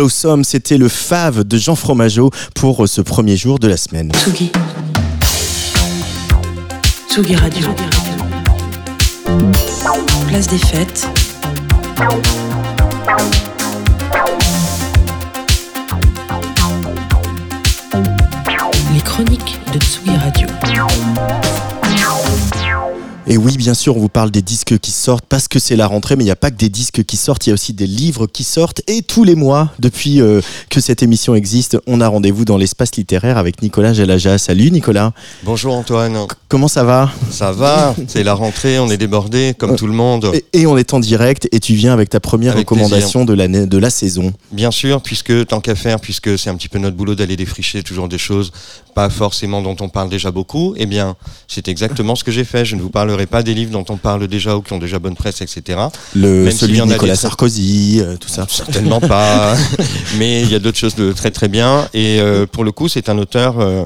Blossom, 0.00 0.44
c'était 0.44 0.78
le 0.78 0.88
fave 0.88 1.44
de 1.44 1.58
Jean 1.58 1.76
Fromageau 1.76 2.30
pour 2.54 2.88
ce 2.88 3.02
premier 3.02 3.36
jour 3.36 3.58
de 3.58 3.68
la 3.68 3.76
semaine. 3.76 4.10
Tsugi. 4.14 4.50
Tsugi 7.10 7.36
Radio. 7.36 7.68
Place 10.26 10.46
des 10.46 10.56
fêtes. 10.56 11.06
Les 18.94 19.00
chroniques 19.02 19.60
de 19.74 19.78
Tsugi 19.78 20.16
Radio. 20.16 20.48
Et 23.32 23.36
oui, 23.36 23.56
bien 23.56 23.74
sûr, 23.74 23.96
on 23.96 24.00
vous 24.00 24.08
parle 24.08 24.32
des 24.32 24.42
disques 24.42 24.76
qui 24.80 24.90
sortent 24.90 25.24
parce 25.24 25.46
que 25.46 25.60
c'est 25.60 25.76
la 25.76 25.86
rentrée, 25.86 26.16
mais 26.16 26.24
il 26.24 26.26
n'y 26.26 26.32
a 26.32 26.36
pas 26.36 26.50
que 26.50 26.56
des 26.56 26.68
disques 26.68 27.04
qui 27.04 27.16
sortent, 27.16 27.46
il 27.46 27.50
y 27.50 27.52
a 27.52 27.54
aussi 27.54 27.72
des 27.72 27.86
livres 27.86 28.26
qui 28.26 28.42
sortent. 28.42 28.82
Et 28.88 29.02
tous 29.02 29.22
les 29.22 29.36
mois, 29.36 29.70
depuis 29.78 30.20
euh, 30.20 30.40
que 30.68 30.80
cette 30.80 31.04
émission 31.04 31.36
existe, 31.36 31.78
on 31.86 32.00
a 32.00 32.08
rendez-vous 32.08 32.44
dans 32.44 32.56
l'espace 32.56 32.96
littéraire 32.96 33.38
avec 33.38 33.62
Nicolas 33.62 33.92
Gelaja. 33.92 34.36
Salut 34.36 34.72
Nicolas. 34.72 35.12
Bonjour 35.44 35.74
Antoine. 35.76 36.18
Comment 36.48 36.66
ça 36.66 36.82
va? 36.82 37.08
Ça 37.30 37.52
va, 37.52 37.94
c'est 38.08 38.24
la 38.24 38.34
rentrée, 38.34 38.80
on 38.80 38.90
est 38.90 38.96
débordé 38.96 39.54
comme 39.56 39.76
tout 39.76 39.86
le 39.86 39.92
monde. 39.92 40.32
et, 40.34 40.44
et 40.62 40.66
on 40.66 40.76
est 40.76 40.92
en 40.92 40.98
direct 40.98 41.46
et 41.52 41.60
tu 41.60 41.74
viens 41.74 41.92
avec 41.92 42.08
ta 42.10 42.18
première 42.18 42.54
Avec 42.54 42.68
recommandation 42.68 43.24
de, 43.24 43.32
l'année- 43.32 43.66
de 43.66 43.78
la 43.78 43.90
saison. 43.90 44.32
Bien 44.50 44.72
sûr, 44.72 45.02
puisque 45.02 45.46
tant 45.46 45.60
qu'à 45.60 45.76
faire, 45.76 46.00
puisque 46.00 46.36
c'est 46.36 46.50
un 46.50 46.56
petit 46.56 46.68
peu 46.68 46.80
notre 46.80 46.96
boulot 46.96 47.14
d'aller 47.14 47.36
défricher 47.36 47.84
toujours 47.84 48.08
des 48.08 48.18
choses, 48.18 48.50
pas 48.96 49.08
forcément 49.08 49.62
dont 49.62 49.76
on 49.78 49.88
parle 49.88 50.08
déjà 50.10 50.32
beaucoup, 50.32 50.74
eh 50.76 50.86
bien, 50.86 51.14
c'est 51.46 51.68
exactement 51.68 52.16
ce 52.16 52.24
que 52.24 52.32
j'ai 52.32 52.42
fait. 52.42 52.64
Je 52.64 52.74
ne 52.74 52.80
vous 52.82 52.90
parlerai 52.90 53.19
pas 53.26 53.42
des 53.42 53.54
livres 53.54 53.72
dont 53.72 53.84
on 53.88 53.96
parle 53.96 54.26
déjà 54.28 54.56
ou 54.56 54.62
qui 54.62 54.72
ont 54.72 54.78
déjà 54.78 54.98
bonne 54.98 55.14
presse, 55.16 55.40
etc. 55.40 55.78
Le, 56.14 56.44
Même 56.44 56.52
celui 56.52 56.76
y 56.76 56.80
de 56.80 56.84
des 56.86 56.92
Nicolas 56.94 57.14
très- 57.14 57.22
Sarkozy, 57.22 58.00
euh, 58.00 58.16
tout 58.16 58.28
ça. 58.28 58.46
Certainement 58.48 59.00
pas. 59.00 59.54
Mais 60.18 60.42
il 60.42 60.50
y 60.50 60.54
a 60.54 60.58
d'autres 60.58 60.78
choses 60.78 60.94
de 60.94 61.12
très 61.12 61.30
très 61.30 61.48
bien. 61.48 61.88
Et 61.94 62.20
euh, 62.20 62.46
pour 62.46 62.64
le 62.64 62.72
coup, 62.72 62.88
c'est 62.88 63.08
un 63.08 63.18
auteur 63.18 63.60
euh, 63.60 63.84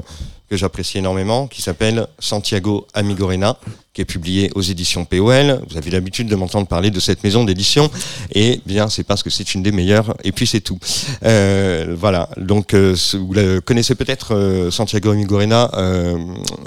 que 0.49 0.57
j'apprécie 0.57 0.97
énormément, 0.97 1.47
qui 1.47 1.61
s'appelle 1.61 2.07
Santiago 2.19 2.87
Amigorena, 2.93 3.57
qui 3.93 4.01
est 4.01 4.05
publié 4.05 4.51
aux 4.55 4.61
éditions 4.61 5.05
POL. 5.05 5.61
Vous 5.69 5.77
avez 5.77 5.89
l'habitude 5.89 6.27
de 6.27 6.35
m'entendre 6.35 6.67
parler 6.67 6.91
de 6.91 6.99
cette 6.99 7.23
maison 7.23 7.45
d'édition. 7.45 7.89
Et 8.33 8.61
bien, 8.65 8.89
c'est 8.89 9.03
parce 9.03 9.23
que 9.23 9.29
c'est 9.29 9.55
une 9.55 9.63
des 9.63 9.71
meilleures. 9.71 10.15
Et 10.23 10.33
puis 10.33 10.45
c'est 10.45 10.59
tout. 10.59 10.77
Euh, 11.23 11.95
voilà. 11.97 12.29
Donc, 12.37 12.73
euh, 12.73 12.95
vous 13.13 13.61
connaissez 13.61 13.95
peut-être 13.95 14.35
euh, 14.35 14.69
Santiago 14.69 15.11
Amigorena 15.11 15.71
euh, 15.75 16.17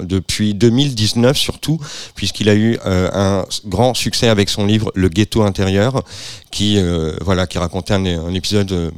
depuis 0.01 0.55
2019 0.55 1.37
surtout, 1.37 1.79
puisqu'il 2.15 2.49
a 2.49 2.55
eu 2.55 2.77
euh, 2.85 3.09
un 3.13 3.45
grand 3.65 3.93
succès 3.93 4.27
avec 4.27 4.49
son 4.49 4.65
livre 4.65 4.91
Le 4.95 5.09
ghetto 5.09 5.43
intérieur, 5.43 6.03
qui 6.51 6.79
voilà, 7.21 7.45
qui 7.45 7.59
racontait 7.59 7.93
un, 7.93 8.33
épisode 8.33 8.91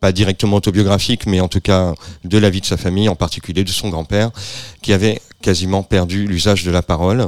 pas 0.00 0.12
directement 0.12 0.56
autobiographique, 0.56 1.26
mais 1.26 1.40
en 1.40 1.48
tout 1.48 1.60
cas 1.60 1.94
de 2.24 2.38
la 2.38 2.50
vie 2.50 2.60
de 2.60 2.66
sa 2.66 2.76
famille, 2.76 3.08
en 3.08 3.16
particulier 3.16 3.64
de 3.64 3.70
son 3.70 3.88
grand-père, 3.88 4.30
qui 4.82 4.92
avait 4.92 5.20
quasiment 5.40 5.82
perdu 5.82 6.26
l'usage 6.26 6.64
de 6.64 6.70
la 6.70 6.82
parole. 6.82 7.26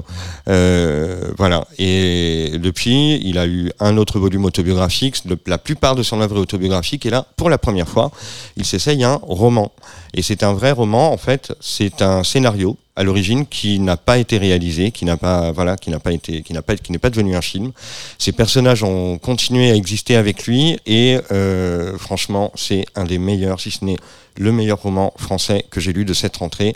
Euh, 0.49 1.31
voilà. 1.39 1.67
Et 1.79 2.53
depuis, 2.59 3.21
il 3.23 3.39
a 3.39 3.47
eu 3.47 3.71
un 3.79 3.97
autre 3.97 4.19
volume 4.19 4.45
autobiographique. 4.45 5.23
La 5.47 5.59
plupart 5.59 5.95
de 5.95 6.03
son 6.03 6.21
œuvre 6.21 6.37
est 6.37 6.41
autobiographique. 6.41 7.07
Et 7.07 7.11
là, 7.11 7.27
pour 7.37 7.51
la 7.51 7.59
première 7.59 7.89
fois, 7.89 8.11
il 8.57 8.65
s'essaye 8.65 9.05
un 9.05 9.21
roman. 9.23 9.73
Et 10.15 10.23
c'est 10.23 10.43
un 10.43 10.53
vrai 10.53 10.73
roman. 10.73 11.13
En 11.13 11.17
fait, 11.17 11.53
c'est 11.61 12.03
un 12.03 12.25
scénario 12.25 12.77
à 13.01 13.03
l'origine 13.03 13.47
qui 13.47 13.81
n'a 13.81 13.97
pas 13.97 14.19
été 14.19 14.37
réalisé, 14.37 14.91
qui 14.91 15.07
n'a 15.07 15.17
pas, 15.17 15.53
voilà, 15.53 15.77
qui 15.77 15.89
n'a 15.89 15.99
pas 15.99 16.13
été, 16.13 16.43
qui 16.43 16.53
n'a 16.53 16.61
pas, 16.61 16.77
qui 16.77 16.93
n'est 16.93 16.99
pas 16.99 17.09
devenu 17.09 17.35
un 17.35 17.41
film. 17.41 17.73
Ces 18.19 18.33
personnages 18.33 18.83
ont 18.83 19.17
continué 19.17 19.71
à 19.71 19.75
exister 19.75 20.17
avec 20.17 20.47
lui 20.47 20.79
et 20.85 21.19
euh, 21.33 21.97
franchement, 21.97 22.53
c'est 22.57 22.85
un 22.97 23.05
des 23.05 23.17
meilleurs, 23.17 23.59
si 23.59 23.71
ce 23.71 23.87
n'est 23.87 23.97
le 24.37 24.53
meilleur 24.53 24.83
roman 24.83 25.15
français 25.17 25.65
que 25.71 25.81
j'ai 25.81 25.95
lu 25.95 26.05
de 26.05 26.13
cette 26.13 26.37
rentrée. 26.37 26.75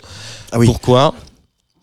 Pourquoi? 0.51 1.13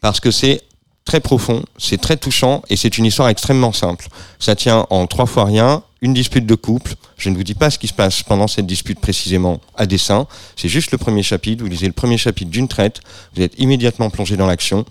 Parce 0.00 0.18
que 0.18 0.32
c'est 0.32 0.62
très 1.04 1.20
profond, 1.20 1.62
c'est 1.78 2.00
très 2.00 2.16
touchant 2.16 2.62
et 2.68 2.74
c'est 2.74 2.98
une 2.98 3.04
histoire 3.04 3.28
extrêmement 3.28 3.72
simple. 3.72 4.08
Ça 4.40 4.56
tient 4.56 4.88
en 4.90 5.06
trois 5.06 5.26
fois 5.26 5.44
rien, 5.44 5.84
une 6.02 6.12
dispute 6.12 6.44
de 6.44 6.54
couple. 6.54 6.94
Je 7.16 7.30
ne 7.30 7.36
vous 7.36 7.44
dis 7.44 7.54
pas 7.54 7.70
ce 7.70 7.78
qui 7.78 7.86
se 7.86 7.94
passe 7.94 8.22
pendant 8.22 8.48
cette 8.48 8.66
dispute 8.66 9.00
précisément 9.00 9.60
à 9.76 9.86
dessein. 9.86 10.26
C'est 10.56 10.68
juste 10.68 10.90
le 10.90 10.98
premier 10.98 11.22
chapitre. 11.22 11.62
Vous 11.62 11.70
lisez 11.70 11.86
le 11.86 11.92
premier 11.92 12.18
chapitre 12.18 12.50
d'une 12.50 12.68
traite. 12.68 13.00
Vous 13.34 13.42
êtes 13.42 13.58
immédiatement 13.58 14.10
plongé 14.10 14.36
dans 14.36 14.46
l'action. 14.46 14.84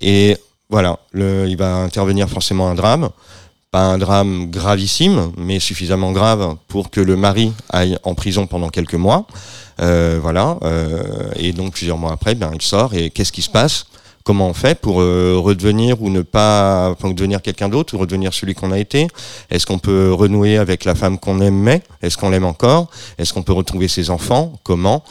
Et 0.00 0.36
voilà, 0.70 0.98
il 1.14 1.56
va 1.56 1.74
intervenir 1.76 2.30
forcément 2.30 2.68
un 2.70 2.74
drame. 2.74 3.10
Pas 3.72 3.86
un 3.86 3.98
drame 3.98 4.50
gravissime, 4.50 5.32
mais 5.36 5.58
suffisamment 5.58 6.12
grave 6.12 6.56
pour 6.68 6.90
que 6.90 7.00
le 7.00 7.16
mari 7.16 7.52
aille 7.70 7.98
en 8.04 8.14
prison 8.14 8.46
pendant 8.46 8.68
quelques 8.68 8.94
mois. 8.94 9.26
Euh, 9.80 10.18
voilà. 10.22 10.58
euh, 10.62 11.30
et 11.36 11.52
donc 11.52 11.72
plusieurs 11.72 11.98
mois 11.98 12.12
après, 12.12 12.34
ben, 12.34 12.52
il 12.54 12.62
sort. 12.62 12.94
Et 12.94 13.10
qu'est-ce 13.10 13.32
qui 13.32 13.42
se 13.42 13.50
passe? 13.50 13.86
Comment 14.24 14.48
on 14.48 14.54
fait 14.54 14.80
pour 14.80 15.00
euh, 15.00 15.36
redevenir 15.36 16.00
ou 16.00 16.10
ne 16.10 16.22
pas, 16.22 16.90
enfin, 16.90 17.10
devenir 17.12 17.42
quelqu'un 17.42 17.68
d'autre 17.68 17.94
ou 17.94 17.98
redevenir 17.98 18.32
celui 18.32 18.54
qu'on 18.54 18.70
a 18.70 18.78
été? 18.78 19.08
Est-ce 19.50 19.66
qu'on 19.66 19.78
peut 19.78 20.12
renouer 20.12 20.58
avec 20.58 20.84
la 20.84 20.94
femme 20.94 21.18
qu'on 21.18 21.40
aimait 21.40 21.82
Est-ce 22.02 22.16
qu'on 22.16 22.30
l'aime 22.30 22.44
encore? 22.44 22.88
Est-ce 23.18 23.32
qu'on 23.32 23.42
peut 23.42 23.52
retrouver 23.52 23.88
ses 23.88 24.10
enfants? 24.10 24.52
Comment? 24.62 25.02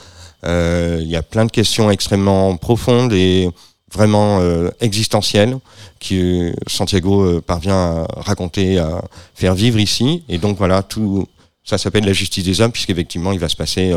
Euh, 0.45 0.99
Il 1.01 1.09
y 1.09 1.15
a 1.15 1.23
plein 1.23 1.45
de 1.45 1.51
questions 1.51 1.91
extrêmement 1.91 2.55
profondes 2.55 3.11
et 3.11 3.49
vraiment 3.93 4.39
euh, 4.39 4.69
existentielles 4.79 5.57
que 5.99 6.53
Santiago 6.67 7.41
parvient 7.41 7.75
à 7.75 8.07
raconter, 8.21 8.77
à 8.77 9.03
faire 9.35 9.55
vivre 9.55 9.79
ici. 9.79 10.23
Et 10.29 10.37
donc 10.37 10.57
voilà, 10.57 10.83
tout 10.83 11.27
ça 11.63 11.77
s'appelle 11.77 12.05
la 12.05 12.13
justice 12.13 12.45
des 12.45 12.61
hommes 12.61 12.71
puisqu'effectivement 12.71 13.33
il 13.33 13.39
va 13.39 13.49
se 13.49 13.55
passer 13.55 13.93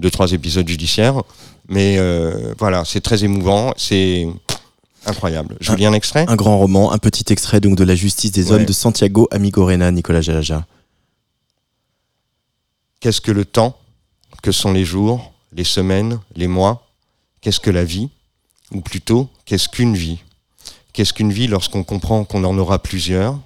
deux 0.00 0.10
trois 0.10 0.32
épisodes 0.32 0.66
judiciaires. 0.68 1.22
Mais 1.68 1.96
euh, 1.98 2.54
voilà, 2.58 2.84
c'est 2.84 3.00
très 3.00 3.22
émouvant, 3.24 3.72
c'est 3.76 4.26
incroyable. 5.06 5.56
Je 5.60 5.70
vous 5.70 5.76
lis 5.76 5.86
un 5.86 5.92
extrait. 5.92 6.24
Un 6.28 6.36
grand 6.36 6.58
roman, 6.58 6.92
un 6.92 6.98
petit 6.98 7.32
extrait 7.32 7.60
donc 7.60 7.76
de 7.76 7.84
La 7.84 7.94
justice 7.94 8.32
des 8.32 8.46
Ouais. 8.50 8.52
hommes 8.56 8.64
de 8.64 8.72
Santiago 8.72 9.28
Amigorena, 9.30 9.90
Nicolas 9.90 10.20
Gelaja. 10.20 10.66
Qu'est-ce 13.00 13.20
que 13.20 13.30
le 13.32 13.44
temps 13.44 13.76
Que 14.42 14.52
sont 14.52 14.72
les 14.72 14.84
jours, 14.84 15.32
les 15.52 15.64
semaines, 15.64 16.18
les 16.36 16.46
mois? 16.48 16.86
Qu'est-ce 17.40 17.60
que 17.60 17.70
la 17.70 17.84
vie? 17.84 18.08
Ou 18.72 18.80
plutôt, 18.80 19.28
qu'est-ce 19.46 19.68
qu'une 19.68 19.94
vie? 19.96 20.18
Qu'est-ce 20.92 21.12
qu'une 21.12 21.32
vie 21.32 21.46
lorsqu'on 21.46 21.82
comprend 21.84 22.24
qu'on 22.24 22.44
en 22.44 22.56
aura 22.58 22.78
plusieurs? 22.78 23.38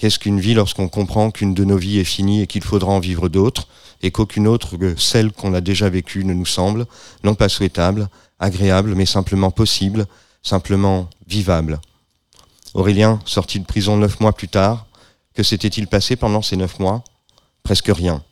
Qu'est-ce 0.00 0.18
qu'une 0.18 0.40
vie 0.40 0.54
lorsqu'on 0.54 0.88
comprend 0.88 1.30
qu'une 1.30 1.52
de 1.52 1.62
nos 1.62 1.76
vies 1.76 1.98
est 1.98 2.04
finie 2.04 2.40
et 2.40 2.46
qu'il 2.46 2.64
faudra 2.64 2.90
en 2.90 3.00
vivre 3.00 3.28
d'autres 3.28 3.68
et 4.00 4.10
qu'aucune 4.10 4.48
autre 4.48 4.78
que 4.78 4.98
celle 4.98 5.30
qu'on 5.30 5.52
a 5.52 5.60
déjà 5.60 5.90
vécue 5.90 6.24
ne 6.24 6.32
nous 6.32 6.46
semble, 6.46 6.86
non 7.22 7.34
pas 7.34 7.50
souhaitable, 7.50 8.08
agréable, 8.38 8.94
mais 8.94 9.04
simplement 9.04 9.50
possible, 9.50 10.06
simplement 10.42 11.10
vivable. 11.28 11.82
Aurélien, 12.72 13.20
sorti 13.26 13.60
de 13.60 13.66
prison 13.66 13.98
neuf 13.98 14.20
mois 14.20 14.32
plus 14.32 14.48
tard, 14.48 14.86
que 15.34 15.42
s'était-il 15.42 15.86
passé 15.86 16.16
pendant 16.16 16.40
ces 16.40 16.56
neuf 16.56 16.78
mois? 16.78 17.04
Presque 17.62 17.92
rien. 17.94 18.22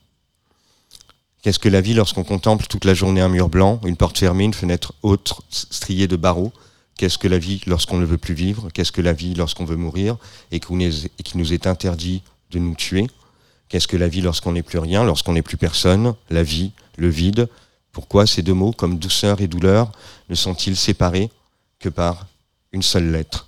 Qu'est-ce 1.43 1.59
que 1.59 1.69
la 1.69 1.81
vie 1.81 1.93
lorsqu'on 1.93 2.23
contemple 2.23 2.65
toute 2.65 2.85
la 2.85 2.95
journée 2.95 3.21
un 3.21 3.29
mur 3.29 3.47
blanc, 3.47 3.79
une 3.85 3.95
porte 3.95 4.17
fermée, 4.17 4.45
une 4.45 4.55
fenêtre 4.55 4.95
haute 5.03 5.33
striée 5.51 6.07
de 6.07 6.15
barreaux? 6.15 6.51
Qu'est-ce 6.99 7.17
que 7.17 7.29
la 7.29 7.39
vie 7.39 7.61
lorsqu'on 7.65 7.97
ne 7.97 8.03
veut 8.05 8.17
plus 8.17 8.33
vivre? 8.33 8.67
Qu'est-ce 8.73 8.91
que 8.91 8.99
la 8.99 9.13
vie 9.13 9.33
lorsqu'on 9.33 9.63
veut 9.63 9.77
mourir? 9.77 10.17
Et 10.51 10.59
qu'il 10.59 10.75
nous- 10.75 11.05
et 11.05 11.23
qu'il 11.23 11.39
nous 11.39 11.53
est 11.53 11.65
interdit 11.65 12.23
de 12.51 12.59
nous 12.59 12.75
tuer? 12.75 13.07
Qu'est-ce 13.69 13.87
que 13.87 13.95
la 13.95 14.09
vie 14.09 14.19
lorsqu'on 14.19 14.51
n'est 14.51 14.63
plus 14.63 14.79
rien, 14.79 15.05
lorsqu'on 15.05 15.31
n'est 15.31 15.41
plus 15.41 15.55
personne? 15.55 16.13
La 16.29 16.43
vie, 16.43 16.73
le 16.97 17.07
vide. 17.07 17.47
Pourquoi 17.93 18.27
ces 18.27 18.41
deux 18.41 18.53
mots, 18.53 18.73
comme 18.73 18.99
douceur 18.99 19.39
et 19.39 19.47
douleur, 19.47 19.93
ne 20.27 20.35
sont-ils 20.35 20.75
séparés 20.75 21.29
que 21.79 21.87
par 21.87 22.27
une 22.73 22.83
seule 22.83 23.09
lettre? 23.11 23.47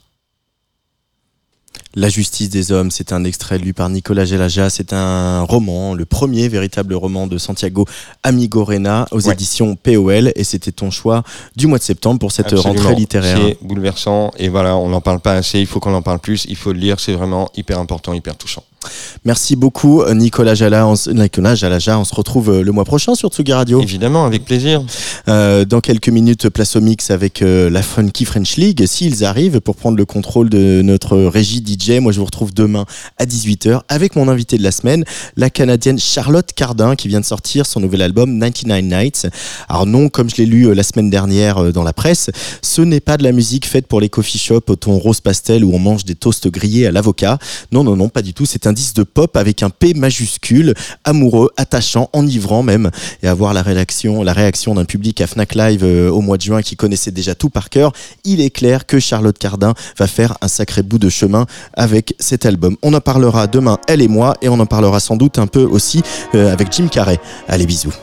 La 1.93 2.07
justice 2.07 2.49
des 2.49 2.71
hommes, 2.71 2.89
c'est 2.89 3.11
un 3.11 3.25
extrait 3.25 3.57
lu 3.57 3.73
par 3.73 3.89
Nicolas 3.89 4.23
Gelaja. 4.23 4.69
C'est 4.69 4.93
un 4.93 5.41
roman, 5.41 5.93
le 5.93 6.05
premier 6.05 6.47
véritable 6.47 6.93
roman 6.93 7.27
de 7.27 7.37
Santiago 7.37 7.85
Amigorena 8.23 9.07
aux 9.11 9.27
Ouais. 9.27 9.33
éditions 9.33 9.75
POL. 9.75 10.31
Et 10.35 10.43
c'était 10.45 10.71
ton 10.71 10.89
choix 10.89 11.23
du 11.57 11.67
mois 11.67 11.79
de 11.79 11.83
septembre 11.83 12.19
pour 12.19 12.31
cette 12.31 12.53
Absolument. 12.53 12.81
rentrée 12.81 12.95
littéraire. 12.95 13.37
C'est 13.37 13.57
bouleversant 13.61 14.31
et 14.37 14.47
voilà, 14.47 14.77
on 14.77 14.87
n'en 14.89 15.01
parle 15.01 15.19
pas 15.19 15.33
assez, 15.33 15.59
il 15.59 15.67
faut 15.67 15.79
qu'on 15.81 15.93
en 15.93 16.01
parle 16.01 16.19
plus, 16.19 16.45
il 16.47 16.55
faut 16.55 16.71
le 16.71 16.79
lire, 16.79 16.99
c'est 16.99 17.13
vraiment 17.13 17.49
hyper 17.57 17.77
important, 17.79 18.13
hyper 18.13 18.37
touchant. 18.37 18.63
Merci 19.25 19.55
beaucoup 19.55 20.01
euh, 20.01 20.13
Nicolas 20.13 20.55
Jala. 20.55 20.87
On, 20.87 20.95
Jalaja, 21.55 21.99
on 21.99 22.03
se 22.03 22.15
retrouve 22.15 22.49
euh, 22.49 22.63
le 22.63 22.71
mois 22.71 22.85
prochain 22.85 23.15
sur 23.15 23.29
Tsugi 23.29 23.53
Radio. 23.53 23.81
Évidemment, 23.81 24.25
avec 24.25 24.45
plaisir. 24.45 24.83
Euh, 25.27 25.65
dans 25.65 25.81
quelques 25.81 26.09
minutes, 26.09 26.49
place 26.49 26.75
au 26.75 26.81
mix 26.81 27.11
avec 27.11 27.41
euh, 27.41 27.69
la 27.69 27.81
Funky 27.81 28.25
French 28.25 28.55
League. 28.57 28.85
S'ils 28.85 29.23
arrivent 29.23 29.61
pour 29.61 29.75
prendre 29.75 29.97
le 29.97 30.05
contrôle 30.05 30.49
de 30.49 30.81
notre 30.81 31.17
régie 31.17 31.63
DJ, 31.65 31.99
moi 31.99 32.11
je 32.11 32.19
vous 32.19 32.25
retrouve 32.25 32.53
demain 32.53 32.85
à 33.17 33.25
18h 33.25 33.81
avec 33.87 34.15
mon 34.15 34.27
invité 34.27 34.57
de 34.57 34.63
la 34.63 34.71
semaine, 34.71 35.03
la 35.35 35.49
Canadienne 35.49 35.99
Charlotte 35.99 36.51
Cardin 36.53 36.95
qui 36.95 37.07
vient 37.07 37.19
de 37.19 37.25
sortir 37.25 37.65
son 37.65 37.79
nouvel 37.79 38.01
album 38.01 38.39
99 38.39 38.81
Nights. 38.81 39.27
Alors 39.69 39.85
non, 39.85 40.09
comme 40.09 40.29
je 40.29 40.37
l'ai 40.37 40.45
lu 40.45 40.67
euh, 40.67 40.73
la 40.73 40.83
semaine 40.83 41.09
dernière 41.09 41.71
dans 41.71 41.83
la 41.83 41.93
presse, 41.93 42.29
ce 42.61 42.81
n'est 42.81 42.99
pas 42.99 43.17
de 43.17 43.23
la 43.23 43.31
musique 43.31 43.65
faite 43.65 43.87
pour 43.87 44.01
les 44.01 44.09
coffee 44.09 44.39
shops 44.39 44.69
au 44.69 44.75
ton 44.75 44.97
rose 44.97 45.21
pastel 45.21 45.63
où 45.63 45.73
on 45.73 45.79
mange 45.79 46.05
des 46.05 46.15
toasts 46.15 46.47
grillés 46.47 46.87
à 46.87 46.91
l'avocat. 46.91 47.37
Non, 47.71 47.83
non, 47.83 47.95
non, 47.95 48.09
pas 48.09 48.21
du 48.21 48.33
tout. 48.33 48.45
C'est 48.45 48.67
un 48.67 48.70
de 48.71 49.03
pop 49.03 49.35
avec 49.35 49.63
un 49.63 49.69
P 49.69 49.93
majuscule, 49.93 50.73
amoureux, 51.03 51.51
attachant, 51.57 52.09
enivrant 52.13 52.63
même. 52.63 52.89
Et 53.21 53.27
avoir 53.27 53.53
la 53.53 53.61
réaction, 53.61 54.23
la 54.23 54.33
réaction 54.33 54.75
d'un 54.75 54.85
public 54.85 55.19
à 55.21 55.27
Fnac 55.27 55.55
Live 55.55 55.83
euh, 55.83 56.09
au 56.09 56.21
mois 56.21 56.37
de 56.37 56.41
juin 56.41 56.61
qui 56.61 56.75
connaissait 56.75 57.11
déjà 57.11 57.35
tout 57.35 57.49
par 57.49 57.69
cœur, 57.69 57.91
il 58.23 58.39
est 58.39 58.49
clair 58.49 58.85
que 58.85 58.99
Charlotte 58.99 59.37
Cardin 59.37 59.73
va 59.97 60.07
faire 60.07 60.37
un 60.41 60.47
sacré 60.47 60.83
bout 60.83 60.99
de 60.99 61.09
chemin 61.09 61.45
avec 61.73 62.15
cet 62.19 62.45
album. 62.45 62.77
On 62.81 62.93
en 62.93 63.01
parlera 63.01 63.47
demain, 63.47 63.77
elle 63.87 64.01
et 64.01 64.07
moi, 64.07 64.35
et 64.41 64.49
on 64.49 64.59
en 64.59 64.65
parlera 64.65 64.99
sans 64.99 65.17
doute 65.17 65.37
un 65.37 65.47
peu 65.47 65.63
aussi 65.63 66.01
euh, 66.33 66.51
avec 66.51 66.71
Jim 66.71 66.87
Carrey. 66.89 67.19
Allez, 67.47 67.65
bisous. 67.65 67.93